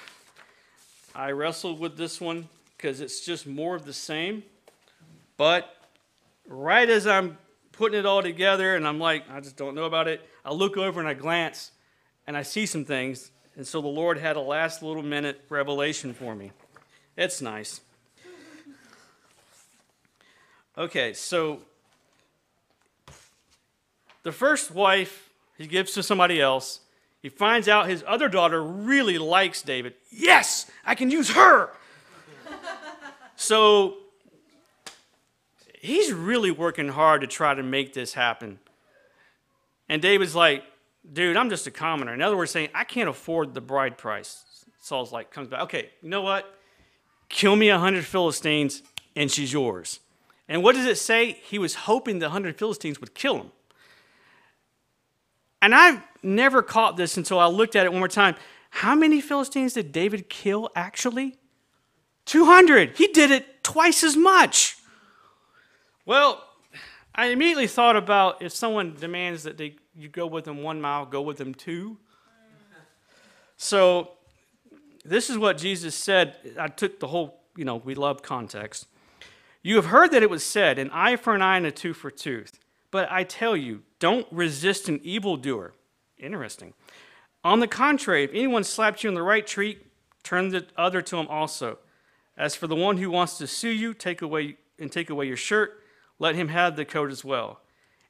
I 1.15 1.31
wrestled 1.31 1.79
with 1.79 1.97
this 1.97 2.21
one 2.21 2.49
because 2.77 3.01
it's 3.01 3.25
just 3.25 3.47
more 3.47 3.77
of 3.77 3.85
the 3.85 3.93
same. 3.93 4.43
But 5.37 5.73
right 6.49 6.89
as 6.89 7.07
I'm 7.07 7.39
putting 7.71 7.99
it 7.99 8.07
all 8.07 8.23
together 8.23 8.75
and 8.75 8.87
I'm 8.87 8.99
like, 8.99 9.31
I 9.31 9.41
just 9.41 9.57
don't 9.57 9.75
know 9.75 9.85
about 9.85 10.09
it, 10.09 10.21
I 10.45 10.53
look 10.53 10.77
over 10.77 10.99
and 10.99 11.09
I 11.09 11.15
glance 11.15 11.71
and 12.27 12.37
I 12.37 12.43
see 12.43 12.67
some 12.67 12.85
things. 12.85 13.31
And 13.55 13.67
so 13.67 13.81
the 13.81 13.89
Lord 13.89 14.19
had 14.19 14.37
a 14.37 14.41
last 14.41 14.83
little 14.83 15.03
minute 15.03 15.45
revelation 15.49 16.13
for 16.13 16.35
me. 16.35 16.51
It's 17.17 17.41
nice. 17.41 17.81
Okay, 20.77 21.13
so 21.13 21.61
the 24.23 24.33
first 24.33 24.71
wife 24.71 25.29
he 25.63 25.69
gives 25.69 25.93
to 25.93 26.03
somebody 26.03 26.41
else. 26.41 26.81
He 27.21 27.29
finds 27.29 27.69
out 27.69 27.89
his 27.89 28.03
other 28.07 28.29
daughter 28.29 28.63
really 28.63 29.19
likes 29.19 29.63
David. 29.63 29.95
Yes, 30.11 30.71
I 30.85 30.95
can 30.95 31.11
use 31.11 31.31
her. 31.31 31.71
so 33.37 33.99
he's 35.81 36.13
really 36.13 36.51
working 36.51 36.89
hard 36.89 37.21
to 37.21 37.27
try 37.27 37.55
to 37.55 37.63
make 37.63 37.93
this 37.93 38.15
happen. 38.15 38.59
And 39.89 40.03
David's 40.03 40.35
like, 40.35 40.65
dude, 41.13 41.37
I'm 41.37 41.51
just 41.51 41.67
a 41.67 41.71
commoner. 41.71 42.13
In 42.13 42.23
other 42.23 42.37
words, 42.37 42.51
saying, 42.51 42.71
I 42.75 42.85
can't 42.85 43.09
afford 43.09 43.55
the 43.55 43.61
bride 43.61 43.99
price. 43.99 44.45
Saul's 44.81 45.13
like, 45.13 45.31
comes 45.31 45.49
back, 45.49 45.61
okay, 45.63 45.91
you 46.03 46.09
know 46.09 46.23
what? 46.23 46.59
Kill 47.29 47.55
me 47.55 47.69
a 47.69 47.79
hundred 47.79 48.05
Philistines 48.05 48.83
and 49.15 49.31
she's 49.31 49.53
yours. 49.53 50.01
And 50.49 50.63
what 50.63 50.75
does 50.75 50.87
it 50.87 50.99
say? 50.99 51.33
He 51.33 51.59
was 51.59 51.75
hoping 51.75 52.19
the 52.19 52.31
hundred 52.31 52.57
Philistines 52.57 53.01
would 53.01 53.15
kill 53.15 53.37
him. 53.37 53.53
And 55.63 55.75
I've 55.75 56.03
never 56.23 56.61
caught 56.61 56.99
this 56.99 57.17
until 57.17 57.39
I 57.39 57.47
looked 57.47 57.77
at 57.77 57.87
it 57.87 57.93
one 57.93 58.01
more 58.01 58.09
time. 58.09 58.35
How 58.71 58.95
many 58.95 59.21
Philistines 59.21 59.75
did 59.75 59.93
David 59.93 60.29
kill 60.29 60.69
actually? 60.75 61.39
200. 62.27 62.97
He 62.99 63.07
did 63.09 63.31
it 63.31 63.63
twice 63.63 64.03
as 64.05 64.17
much. 64.17 64.77
Well, 66.05 66.45
I 67.15 67.27
immediately 67.27 67.69
thought 67.69 67.97
about 67.97 68.43
if 68.43 68.53
someone 68.53 68.97
demands 68.99 69.45
that 69.45 69.57
they 69.57 69.77
you 69.95 70.09
go 70.09 70.27
with 70.27 70.45
them 70.45 70.63
one 70.63 70.81
mile, 70.81 71.05
go 71.05 71.21
with 71.23 71.37
them 71.37 71.55
two. 71.55 71.99
So 73.57 74.13
this 75.05 75.31
is 75.31 75.39
what 75.39 75.59
Jesus 75.59 75.95
said. 75.95 76.37
I 76.59 76.69
took 76.69 76.99
the 76.99 77.07
whole, 77.07 77.41
you 77.57 77.65
know, 77.65 77.77
we 77.77 77.95
love 77.95 78.23
context. 78.23 78.87
You 79.63 79.77
have 79.77 79.87
heard 79.87 80.11
that 80.13 80.23
it 80.23 80.31
was 80.31 80.43
said, 80.43 80.79
an 80.79 80.91
eye 80.91 81.17
for 81.17 81.35
an 81.35 81.43
eye 81.43 81.57
and 81.57 81.67
a 81.67 81.71
tooth 81.71 81.99
for 81.99 82.11
tooth. 82.11 82.59
But 82.93 83.11
I 83.11 83.25
tell 83.25 83.57
you, 83.57 83.83
don't 83.99 84.29
resist 84.31 84.89
an 84.89 85.01
evildoer. 85.03 85.73
Interesting. 86.19 86.75
On 87.43 87.59
the 87.59 87.67
contrary, 87.67 88.23
if 88.23 88.31
anyone 88.31 88.63
slaps 88.63 89.03
you 89.03 89.11
on 89.11 89.15
the 89.15 89.23
right 89.23 89.45
cheek, 89.45 89.87
turn 90.23 90.51
the 90.51 90.67
other 90.77 91.03
to 91.03 91.17
him 91.17 91.27
also. 91.27 91.79
As 92.37 92.55
for 92.55 92.69
the 92.69 92.77
one 92.77 92.99
who 92.99 93.11
wants 93.11 93.39
to 93.39 93.49
sue 93.49 93.71
you, 93.71 93.95
take 93.95 94.23
away 94.23 94.57
and 94.79 94.93
take 94.93 95.11
away 95.11 95.27
your 95.27 95.37
shirt, 95.37 95.83
let 96.19 96.37
him 96.37 96.49
have 96.49 96.77
the 96.77 96.85
coat 96.85 97.11
as 97.11 97.25
well. 97.25 97.61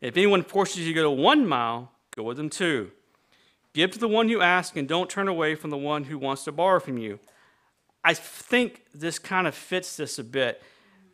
If 0.02 0.16
anyone 0.16 0.42
forces 0.42 0.80
you 0.80 0.94
to 0.94 1.00
go 1.00 1.10
one 1.10 1.46
mile, 1.46 1.92
go 2.14 2.24
with 2.24 2.36
them 2.36 2.50
two. 2.50 2.90
Give 3.72 3.90
to 3.92 3.98
the 3.98 4.08
one 4.08 4.28
who 4.28 4.40
asks, 4.40 4.76
and 4.76 4.88
don't 4.88 5.08
turn 5.08 5.28
away 5.28 5.54
from 5.54 5.70
the 5.70 5.78
one 5.78 6.04
who 6.04 6.18
wants 6.18 6.44
to 6.44 6.52
borrow 6.52 6.80
from 6.80 6.98
you. 6.98 7.20
I 8.04 8.14
think 8.14 8.82
this 8.92 9.18
kind 9.18 9.46
of 9.46 9.54
fits 9.54 9.96
this 9.96 10.18
a 10.18 10.24
bit. 10.24 10.60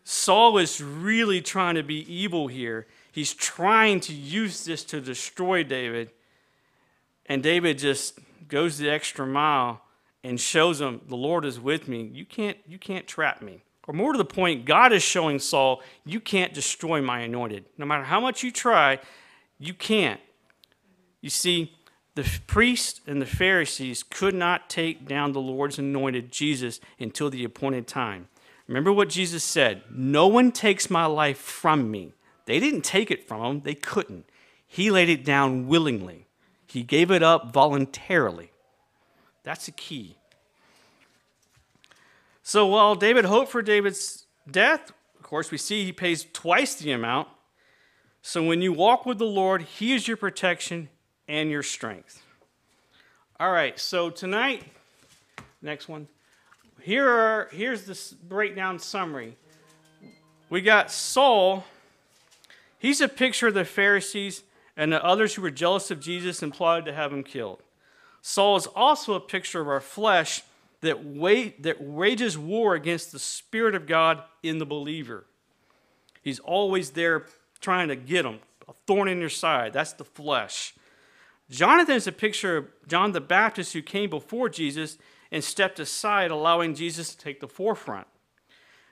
Saul 0.04 0.58
is 0.58 0.82
really 0.82 1.42
trying 1.42 1.74
to 1.74 1.82
be 1.82 2.00
evil 2.12 2.48
here. 2.48 2.86
He's 3.12 3.34
trying 3.34 4.00
to 4.00 4.12
use 4.12 4.64
this 4.64 4.84
to 4.84 5.00
destroy 5.00 5.64
David. 5.64 6.11
And 7.26 7.42
David 7.42 7.78
just 7.78 8.18
goes 8.48 8.78
the 8.78 8.90
extra 8.90 9.26
mile 9.26 9.82
and 10.24 10.40
shows 10.40 10.80
him, 10.80 11.00
the 11.06 11.16
Lord 11.16 11.44
is 11.44 11.61
with 11.61 11.88
me. 11.88 12.11
You 12.12 12.24
can't, 12.24 12.59
you 12.66 12.78
can't 12.78 13.06
trap 13.06 13.42
me. 13.42 13.62
Or 13.86 13.94
more 13.94 14.12
to 14.12 14.18
the 14.18 14.24
point, 14.24 14.66
God 14.66 14.92
is 14.92 15.02
showing 15.02 15.38
Saul, 15.38 15.82
you 16.04 16.20
can't 16.20 16.52
destroy 16.52 17.00
my 17.00 17.20
anointed. 17.20 17.64
No 17.78 17.86
matter 17.86 18.04
how 18.04 18.20
much 18.20 18.42
you 18.42 18.50
try, 18.50 18.98
you 19.59 19.72
can't. 19.72 20.20
You 21.20 21.30
see, 21.30 21.74
the 22.14 22.28
priests 22.46 23.00
and 23.06 23.22
the 23.22 23.26
Pharisees 23.26 24.02
could 24.02 24.34
not 24.34 24.68
take 24.68 25.06
down 25.06 25.32
the 25.32 25.40
Lord's 25.40 25.78
anointed 25.78 26.32
Jesus 26.32 26.80
until 26.98 27.30
the 27.30 27.44
appointed 27.44 27.86
time. 27.86 28.28
Remember 28.66 28.92
what 28.92 29.09
Jesus 29.09 29.42
said 29.42 29.82
No 29.90 30.26
one 30.26 30.52
takes 30.52 30.90
my 30.90 31.06
life 31.06 31.38
from 31.38 31.90
me. 31.90 32.12
They 32.49 32.61
didn't 32.61 32.80
take 32.80 33.11
it 33.11 33.28
from 33.28 33.44
him, 33.44 33.61
they 33.61 33.74
couldn't. 33.74 34.24
He 34.66 34.90
laid 34.90 35.11
it 35.11 35.22
down 35.22 35.68
willingly, 35.68 36.28
he 36.66 36.82
gave 36.82 37.11
it 37.11 37.22
up 37.22 37.53
voluntarily. 37.53 38.53
That's 39.42 39.66
the 39.66 39.72
key. 39.72 40.16
So 42.42 42.66
while 42.66 42.94
David 42.94 43.26
hoped 43.26 43.53
for 43.53 43.61
David's 43.61 44.24
death, 44.51 44.90
of 45.18 45.22
course, 45.22 45.51
we 45.51 45.59
see 45.59 45.84
he 45.84 45.92
pays 45.92 46.26
twice 46.32 46.76
the 46.76 46.90
amount. 46.92 47.28
So 48.22 48.42
when 48.42 48.62
you 48.62 48.72
walk 48.72 49.05
with 49.05 49.18
the 49.18 49.26
Lord, 49.26 49.61
he 49.61 49.92
is 49.92 50.09
your 50.09 50.16
protection 50.16 50.88
and 51.28 51.51
your 51.51 51.62
strength. 51.62 52.22
All 53.38 53.53
right, 53.53 53.78
so 53.78 54.09
tonight, 54.09 54.64
next 55.61 55.86
one. 55.86 56.09
Here 56.80 57.07
are 57.07 57.51
here's 57.53 57.84
the 57.84 58.16
breakdown 58.26 58.78
summary. 58.78 59.36
We 60.49 60.62
got 60.62 60.90
Saul. 60.90 61.66
He's 62.78 63.00
a 63.00 63.08
picture 63.08 63.48
of 63.48 63.54
the 63.54 63.64
Pharisees 63.64 64.42
and 64.76 64.92
the 64.92 65.04
others 65.04 65.34
who 65.34 65.42
were 65.42 65.50
jealous 65.50 65.90
of 65.90 66.00
Jesus 66.00 66.42
and 66.42 66.54
plotted 66.54 66.84
to 66.86 66.94
have 66.94 67.12
him 67.12 67.24
killed. 67.24 67.62
Saul 68.22 68.56
is 68.56 68.66
also 68.66 69.14
a 69.14 69.20
picture 69.20 69.60
of 69.60 69.68
our 69.68 69.80
flesh 69.80 70.42
that, 70.80 71.04
wait, 71.04 71.62
that 71.64 71.82
wages 71.82 72.38
war 72.38 72.74
against 72.74 73.10
the 73.10 73.18
Spirit 73.18 73.74
of 73.74 73.86
God 73.86 74.22
in 74.42 74.58
the 74.58 74.66
believer. 74.66 75.24
He's 76.22 76.38
always 76.38 76.90
there 76.90 77.26
trying 77.60 77.88
to 77.88 77.96
get 77.96 78.24
him, 78.24 78.38
a 78.68 78.72
thorn 78.86 79.08
in 79.08 79.18
your 79.18 79.28
side. 79.28 79.72
That's 79.72 79.94
the 79.94 80.04
flesh. 80.04 80.74
Jonathan 81.50 81.96
is 81.96 82.06
a 82.06 82.12
picture 82.12 82.58
of 82.58 82.66
John 82.86 83.12
the 83.12 83.20
Baptist 83.20 83.72
who 83.72 83.82
came 83.82 84.10
before 84.10 84.48
Jesus 84.48 84.98
and 85.32 85.42
stepped 85.42 85.80
aside, 85.80 86.30
allowing 86.30 86.74
Jesus 86.74 87.14
to 87.14 87.18
take 87.18 87.40
the 87.40 87.48
forefront. 87.48 88.06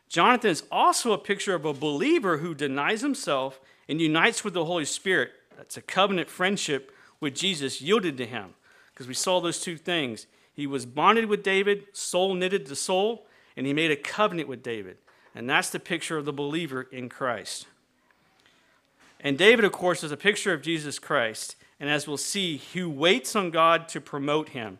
Jonathan 0.09 0.51
is 0.51 0.65
also 0.71 1.13
a 1.13 1.19
picture 1.19 1.55
of 1.55 1.65
a 1.65 1.73
believer 1.73 2.39
who 2.39 2.55
denies 2.55 3.01
himself 3.01 3.61
and 3.89 4.01
unites 4.01 4.45
with 4.45 4.55
the 4.55 4.65
Holy 4.65 4.85
Spirit. 4.85 5.31
That's 5.57 5.77
a 5.77 5.83
covenant 5.83 6.29
friendship 6.29 6.93
with 7.21 7.35
Jesus 7.35 7.81
yielded 7.81 8.17
to 8.19 8.27
him, 8.27 8.55
because 8.93 9.09
we 9.09 9.15
saw 9.15 9.41
those 9.41 9.61
two 9.61 9.77
things. 9.77 10.27
He 10.53 10.67
was 10.67 10.87
bonded 10.87 11.27
with 11.27 11.43
David, 11.43 11.85
soul 11.93 12.35
knitted 12.35 12.67
to 12.67 12.77
soul, 12.77 13.27
and 13.57 13.67
he 13.67 13.73
made 13.73 13.91
a 13.91 13.97
covenant 13.97 14.49
with 14.49 14.63
David. 14.63 14.99
And 15.35 15.49
that's 15.49 15.71
the 15.71 15.81
picture 15.81 16.17
of 16.17 16.25
the 16.25 16.33
believer 16.33 16.83
in 16.83 17.09
Christ. 17.09 17.67
And 19.21 19.37
David, 19.37 19.65
of 19.65 19.73
course, 19.73 20.03
is 20.05 20.13
a 20.13 20.17
picture 20.17 20.53
of 20.53 20.63
Jesus 20.63 20.99
Christ. 20.99 21.57
And 21.79 21.91
as 21.91 22.07
we'll 22.07 22.17
see, 22.17 22.57
he 22.57 22.83
waits 22.83 23.37
on 23.37 23.51
God 23.51 23.89
to 23.89 24.01
promote 24.01 24.51
him. 24.51 24.79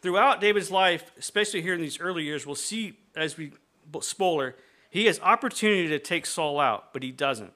Throughout 0.00 0.40
David's 0.40 0.70
life, 0.70 1.10
especially 1.18 1.60
here 1.60 1.74
in 1.74 1.80
these 1.80 2.00
early 2.00 2.22
years, 2.24 2.46
we'll 2.46 2.54
see 2.54 2.94
as 3.14 3.36
we 3.36 3.52
spoiler, 4.00 4.56
he 4.90 5.06
has 5.06 5.20
opportunity 5.20 5.88
to 5.88 5.98
take 5.98 6.26
Saul 6.26 6.58
out, 6.58 6.92
but 6.92 7.02
he 7.02 7.12
doesn't. 7.12 7.52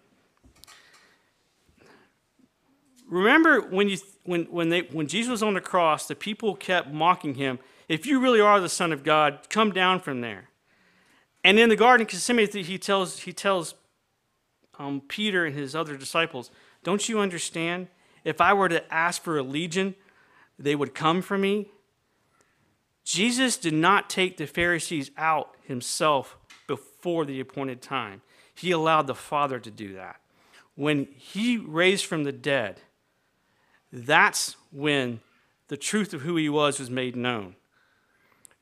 remember 3.09 3.61
when, 3.61 3.89
you, 3.89 3.99
when, 4.25 4.45
when, 4.45 4.69
they, 4.71 4.83
when 4.83 5.07
Jesus 5.07 5.31
was 5.31 5.43
on 5.43 5.55
the 5.55 5.61
cross, 5.61 6.07
the 6.07 6.15
people 6.15 6.55
kept 6.55 6.93
mocking 6.93 7.35
him. 7.35 7.59
If 7.89 8.07
you 8.07 8.21
really 8.21 8.41
are 8.41 8.61
the 8.61 8.69
Son 8.69 8.93
of 8.93 9.05
God, 9.05 9.47
come 9.51 9.73
down 9.73 10.01
from 10.01 10.21
there. 10.21 10.49
And 11.43 11.59
in 11.59 11.69
the 11.69 11.77
Garden 11.77 12.07
of 12.07 12.11
Gethsemane, 12.11 12.49
he 12.49 12.79
tells, 12.79 13.21
he 13.21 13.33
tells 13.33 13.75
um, 14.79 15.03
Peter 15.07 15.45
and 15.45 15.55
his 15.55 15.77
other 15.77 15.97
disciples, 15.97 16.51
Don't 16.83 17.09
you 17.09 17.21
understand? 17.21 17.89
If 18.25 18.41
I 18.41 18.55
were 18.55 18.71
to 18.71 18.93
ask 18.93 19.23
for 19.23 19.37
a 19.37 19.43
legion, 19.43 19.95
they 20.59 20.75
would 20.75 20.95
come 20.95 21.21
for 21.21 21.37
me. 21.37 21.69
Jesus 23.05 23.59
did 23.59 23.75
not 23.75 24.09
take 24.09 24.39
the 24.39 24.47
Pharisees 24.47 25.11
out 25.19 25.55
himself 25.63 26.39
before 27.05 27.27
the 27.27 27.39
appointed 27.39 27.83
time. 27.83 28.23
He 28.55 28.71
allowed 28.71 29.07
the 29.07 29.15
Father 29.15 29.59
to 29.59 29.71
do 29.71 29.93
that. 29.93 30.17
When 30.75 31.07
he 31.19 31.59
raised 31.59 32.07
from 32.07 32.25
the 32.25 32.33
dead, 32.33 32.81
that's 33.93 34.57
when 34.73 35.21
the 35.69 35.77
truth 35.77 36.15
of 36.15 36.23
who 36.23 36.37
he 36.37 36.49
was 36.49 36.79
was 36.79 36.89
made 36.89 37.15
known. 37.15 37.57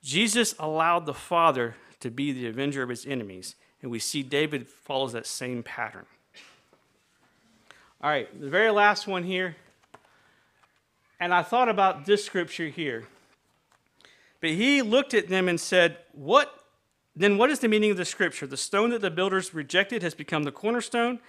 Jesus 0.03 0.57
allowed 0.59 1.07
the 1.07 1.15
Father 1.15 1.77
to 2.01 2.11
be 2.11 2.33
the 2.33 2.49
avenger 2.49 2.83
of 2.83 2.89
his 2.89 3.07
enemies, 3.07 3.55
and 3.81 3.93
we 3.93 4.01
see 4.01 4.25
David 4.25 4.67
follows 4.67 5.13
that 5.13 5.25
same 5.25 5.63
pattern. 5.63 6.07
All 8.03 8.11
right, 8.11 8.29
the 8.41 8.51
very 8.51 8.73
last 8.73 9.07
one 9.07 9.23
here. 9.23 9.55
And 11.21 11.33
I 11.33 11.45
thought 11.45 11.69
about 11.69 12.07
this 12.07 12.25
scripture 12.25 12.67
here. 12.67 13.07
But 14.41 14.51
he 14.51 14.83
looked 14.83 15.15
at 15.15 15.29
them 15.29 15.49
and 15.49 15.61
said, 15.61 15.99
What 16.13 16.62
then 17.15 17.37
what 17.37 17.51
is 17.51 17.59
the 17.59 17.69
meaning 17.69 17.91
of 17.91 17.97
the 17.97 18.05
scripture? 18.05 18.47
The 18.47 18.57
stone 18.57 18.91
that 18.91 19.03
the 19.03 19.11
builders 19.11 19.53
rejected 19.53 20.03
has 20.03 20.15
become 20.15 20.45
the 20.45 20.53
cornerstone. 20.53 21.21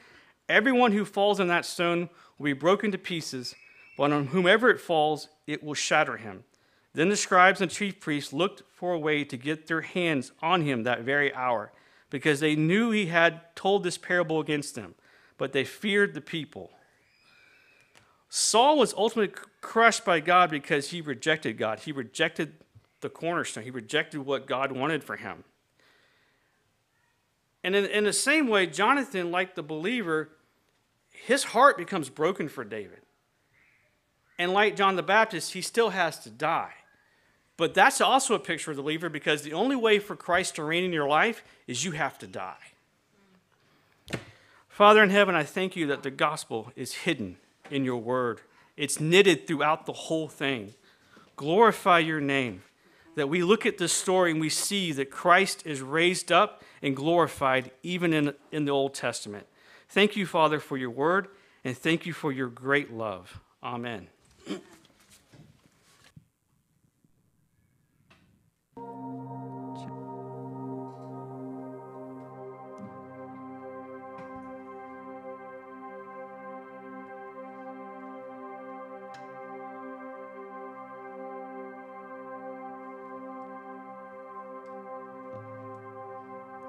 Everyone 0.48 0.92
who 0.92 1.06
falls 1.06 1.40
on 1.40 1.48
that 1.48 1.66
stone 1.66 2.10
will 2.38 2.46
be 2.46 2.54
broken 2.54 2.92
to 2.92 2.98
pieces, 2.98 3.56
but 3.98 4.12
on 4.12 4.28
whomever 4.28 4.70
it 4.70 4.80
falls, 4.80 5.30
it 5.46 5.64
will 5.64 5.74
shatter 5.74 6.18
him. 6.18 6.44
Then 6.94 7.10
the 7.10 7.18
scribes 7.18 7.60
and 7.60 7.72
chief 7.72 8.00
priests 8.00 8.32
looked 8.32 8.64
for 8.72 8.94
a 8.94 9.00
way 9.00 9.24
to 9.24 9.36
get 9.38 9.68
their 9.68 9.82
hands 9.82 10.32
on 10.42 10.62
him 10.62 10.84
that 10.84 11.02
very 11.02 11.34
hour, 11.34 11.72
because 12.10 12.40
they 12.40 12.56
knew 12.56 12.92
he 12.92 13.08
had 13.08 13.56
told 13.56 13.84
this 13.84 13.98
parable 13.98 14.40
against 14.40 14.76
them, 14.76 14.96
but 15.38 15.52
they 15.52 15.66
feared 15.66 16.14
the 16.14 16.22
people. 16.22 16.72
Saul 18.30 18.78
was 18.78 18.94
ultimately 18.96 19.36
crushed 19.62 20.06
by 20.06 20.20
God 20.20 20.50
because 20.50 20.90
he 20.90 21.02
rejected 21.02 21.58
God. 21.58 21.80
He 21.80 21.92
rejected 21.92 22.54
the 23.02 23.10
cornerstone. 23.10 23.64
He 23.64 23.72
rejected 23.72 24.22
what 24.22 24.48
God 24.48 24.72
wanted 24.72 25.04
for 25.04 25.18
him. 25.18 25.44
And 27.64 27.76
in, 27.76 27.86
in 27.86 28.04
the 28.04 28.14
same 28.14 28.48
way, 28.48 28.66
Jonathan, 28.68 29.32
like 29.32 29.56
the 29.56 29.64
believer, 29.64 30.30
his 31.12 31.46
heart 31.46 31.78
becomes 31.78 32.10
broken 32.10 32.50
for 32.50 32.64
David. 32.64 33.00
And 34.38 34.52
like 34.52 34.76
John 34.76 34.96
the 34.96 35.04
Baptist, 35.04 35.54
he 35.54 35.62
still 35.62 35.92
has 35.92 36.20
to 36.20 36.30
die. 36.30 36.74
But 37.56 37.74
that's 37.74 38.02
also 38.02 38.34
a 38.34 38.40
picture 38.40 38.72
of 38.72 38.78
the 38.78 38.84
believer 38.84 39.10
because 39.10 39.44
the 39.44 39.54
only 39.54 39.76
way 39.76 40.00
for 40.00 40.16
Christ 40.16 40.56
to 40.56 40.64
reign 40.64 40.84
in 40.84 40.92
your 40.92 41.08
life 41.08 41.44
is 41.68 41.86
you 41.86 41.92
have 41.92 42.18
to 42.20 42.28
die. 42.28 42.56
Father 44.68 45.04
in 45.04 45.12
heaven, 45.12 45.36
I 45.36 45.44
thank 45.44 45.76
you 45.76 45.86
that 45.88 46.02
the 46.02 46.10
gospel 46.10 46.72
is 46.76 46.94
hidden 46.94 47.38
in 47.70 47.86
your 47.86 48.02
word. 48.02 48.42
It's 48.76 49.00
knitted 49.00 49.46
throughout 49.46 49.86
the 49.86 49.94
whole 49.94 50.28
thing. 50.28 50.74
Glorify 51.36 52.00
your 52.00 52.20
name. 52.20 52.64
That 53.16 53.30
we 53.30 53.44
look 53.44 53.68
at 53.68 53.78
this 53.78 53.94
story 53.94 54.32
and 54.32 54.42
we 54.42 54.50
see 54.50 54.92
that 54.94 55.12
Christ 55.12 55.68
is 55.68 55.84
raised 55.84 56.32
up 56.32 56.64
and 56.84 56.96
glorified 56.96 57.72
even 57.82 58.14
in, 58.14 58.34
in 58.52 58.66
the 58.66 58.72
Old 58.72 58.94
Testament. 58.94 59.48
Thank 59.90 60.16
you, 60.16 60.28
Father, 60.28 60.60
for 60.60 60.78
your 60.78 60.92
word, 60.92 61.30
and 61.64 61.76
thank 61.76 62.06
you 62.06 62.14
for 62.14 62.32
your 62.32 62.50
great 62.50 62.92
love. 62.92 63.40
Amen. 63.64 64.10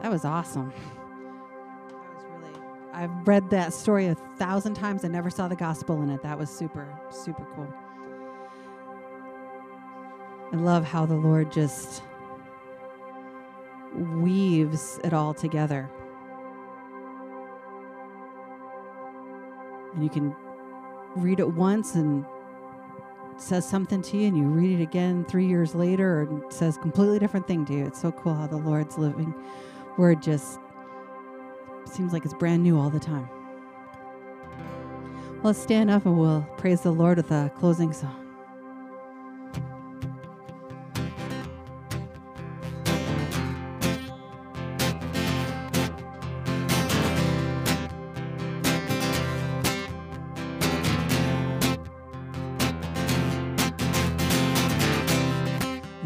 That 0.05 0.11
was 0.11 0.27
awesome. 0.27 0.71
That 1.89 1.97
was 1.97 2.25
really. 2.29 2.61
I've 2.93 3.27
read 3.27 3.49
that 3.49 3.73
story 3.73 4.09
a 4.09 4.15
thousand 4.15 4.75
times. 4.75 5.03
I 5.03 5.09
never 5.09 5.31
saw 5.31 5.49
the 5.49 5.57
gospel 5.57 6.03
in 6.03 6.11
it. 6.11 6.23
That 6.23 6.39
was 6.39 6.51
super, 6.51 6.87
super 7.11 7.47
cool. 7.55 7.73
I 10.53 10.57
love 10.57 10.85
how 10.85 11.07
the 11.07 11.15
Lord 11.15 11.51
just 11.51 12.03
weaves 13.95 15.01
it 15.03 15.15
all 15.15 15.33
together. 15.33 15.89
And 19.95 20.05
you 20.05 20.11
can 20.11 20.37
read 21.17 21.41
it 21.41 21.49
once 21.49 21.95
and 21.95 22.27
it 23.33 23.41
says 23.41 23.67
something 23.67 24.03
to 24.03 24.19
you, 24.19 24.29
and 24.29 24.37
you 24.37 24.45
read 24.45 24.81
it 24.81 24.83
again 24.83 25.25
three 25.25 25.47
years 25.47 25.75
later, 25.75 26.21
and 26.25 26.43
it 26.43 26.53
says 26.53 26.77
completely 26.77 27.19
different 27.19 27.47
thing 27.49 27.65
to 27.65 27.73
you. 27.73 27.87
It's 27.87 28.03
so 28.03 28.13
cool 28.13 28.35
how 28.35 28.47
the 28.47 28.59
Lord's 28.59 28.99
living 28.99 29.35
word 29.97 30.23
just 30.23 30.59
seems 31.87 32.13
like 32.13 32.25
it's 32.25 32.35
brand 32.35 32.63
new 32.63 32.79
all 32.79 32.91
the 32.91 33.01
time. 33.01 33.29
Well, 35.37 35.53
let's 35.53 35.61
stand 35.61 35.91
up 35.91 36.07
and 36.07 36.19
we'll 36.19 36.43
praise 36.57 36.81
the 36.81 36.91
Lord 36.91 37.19
with 37.19 37.31
a 37.31 37.53
closing 37.57 37.93
song. 37.93 38.21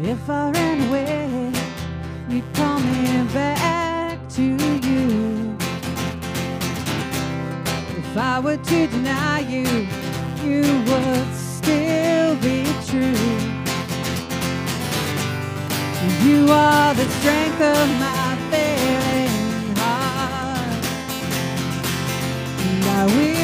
If 0.01 0.29
I 0.29 0.51
ran 0.51 0.87
away, 0.89 1.51
you'd 2.29 2.53
call 2.53 2.79
me 2.79 3.23
back 3.33 3.68
to 4.39 4.45
you. 4.87 5.57
If 8.01 8.15
I 8.15 8.39
were 8.39 8.55
to 8.71 8.87
deny 8.87 9.39
you, 9.41 9.67
you 10.47 10.63
would 10.87 11.29
still 11.35 12.35
be 12.47 12.63
true. 12.89 13.27
You 16.25 16.39
are 16.51 16.93
the 16.93 17.07
strength 17.17 17.61
of 17.75 17.85
my 18.05 18.27
failing 18.49 19.75
heart, 19.81 20.85
and 22.65 22.83
I 22.99 23.05
will 23.13 23.38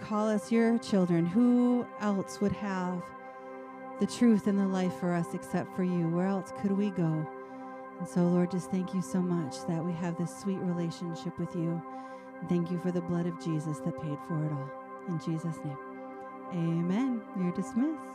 call 0.00 0.28
us 0.28 0.50
your 0.50 0.78
children, 0.78 1.26
who 1.26 1.86
else 2.00 2.40
would 2.40 2.52
have 2.52 3.02
the 4.00 4.06
truth 4.06 4.46
and 4.46 4.58
the 4.58 4.66
life 4.66 4.94
for 4.94 5.12
us 5.14 5.34
except 5.34 5.74
for 5.76 5.84
you? 5.84 6.08
Where 6.08 6.26
else 6.26 6.52
could 6.60 6.72
we 6.72 6.90
go? 6.90 7.26
And 7.98 8.08
so, 8.08 8.22
Lord, 8.22 8.50
just 8.50 8.70
thank 8.70 8.94
you 8.94 9.02
so 9.02 9.20
much 9.20 9.66
that 9.66 9.84
we 9.84 9.92
have 9.92 10.16
this 10.16 10.36
sweet 10.38 10.58
relationship 10.60 11.38
with 11.38 11.54
you. 11.54 11.80
And 12.40 12.48
thank 12.48 12.70
you 12.70 12.78
for 12.78 12.90
the 12.90 13.02
blood 13.02 13.26
of 13.26 13.42
Jesus 13.44 13.78
that 13.80 14.00
paid 14.00 14.18
for 14.26 14.44
it 14.44 14.52
all. 14.52 14.70
In 15.08 15.18
Jesus' 15.20 15.58
name, 15.64 15.78
amen. 16.52 17.22
You're 17.38 17.52
dismissed. 17.52 18.09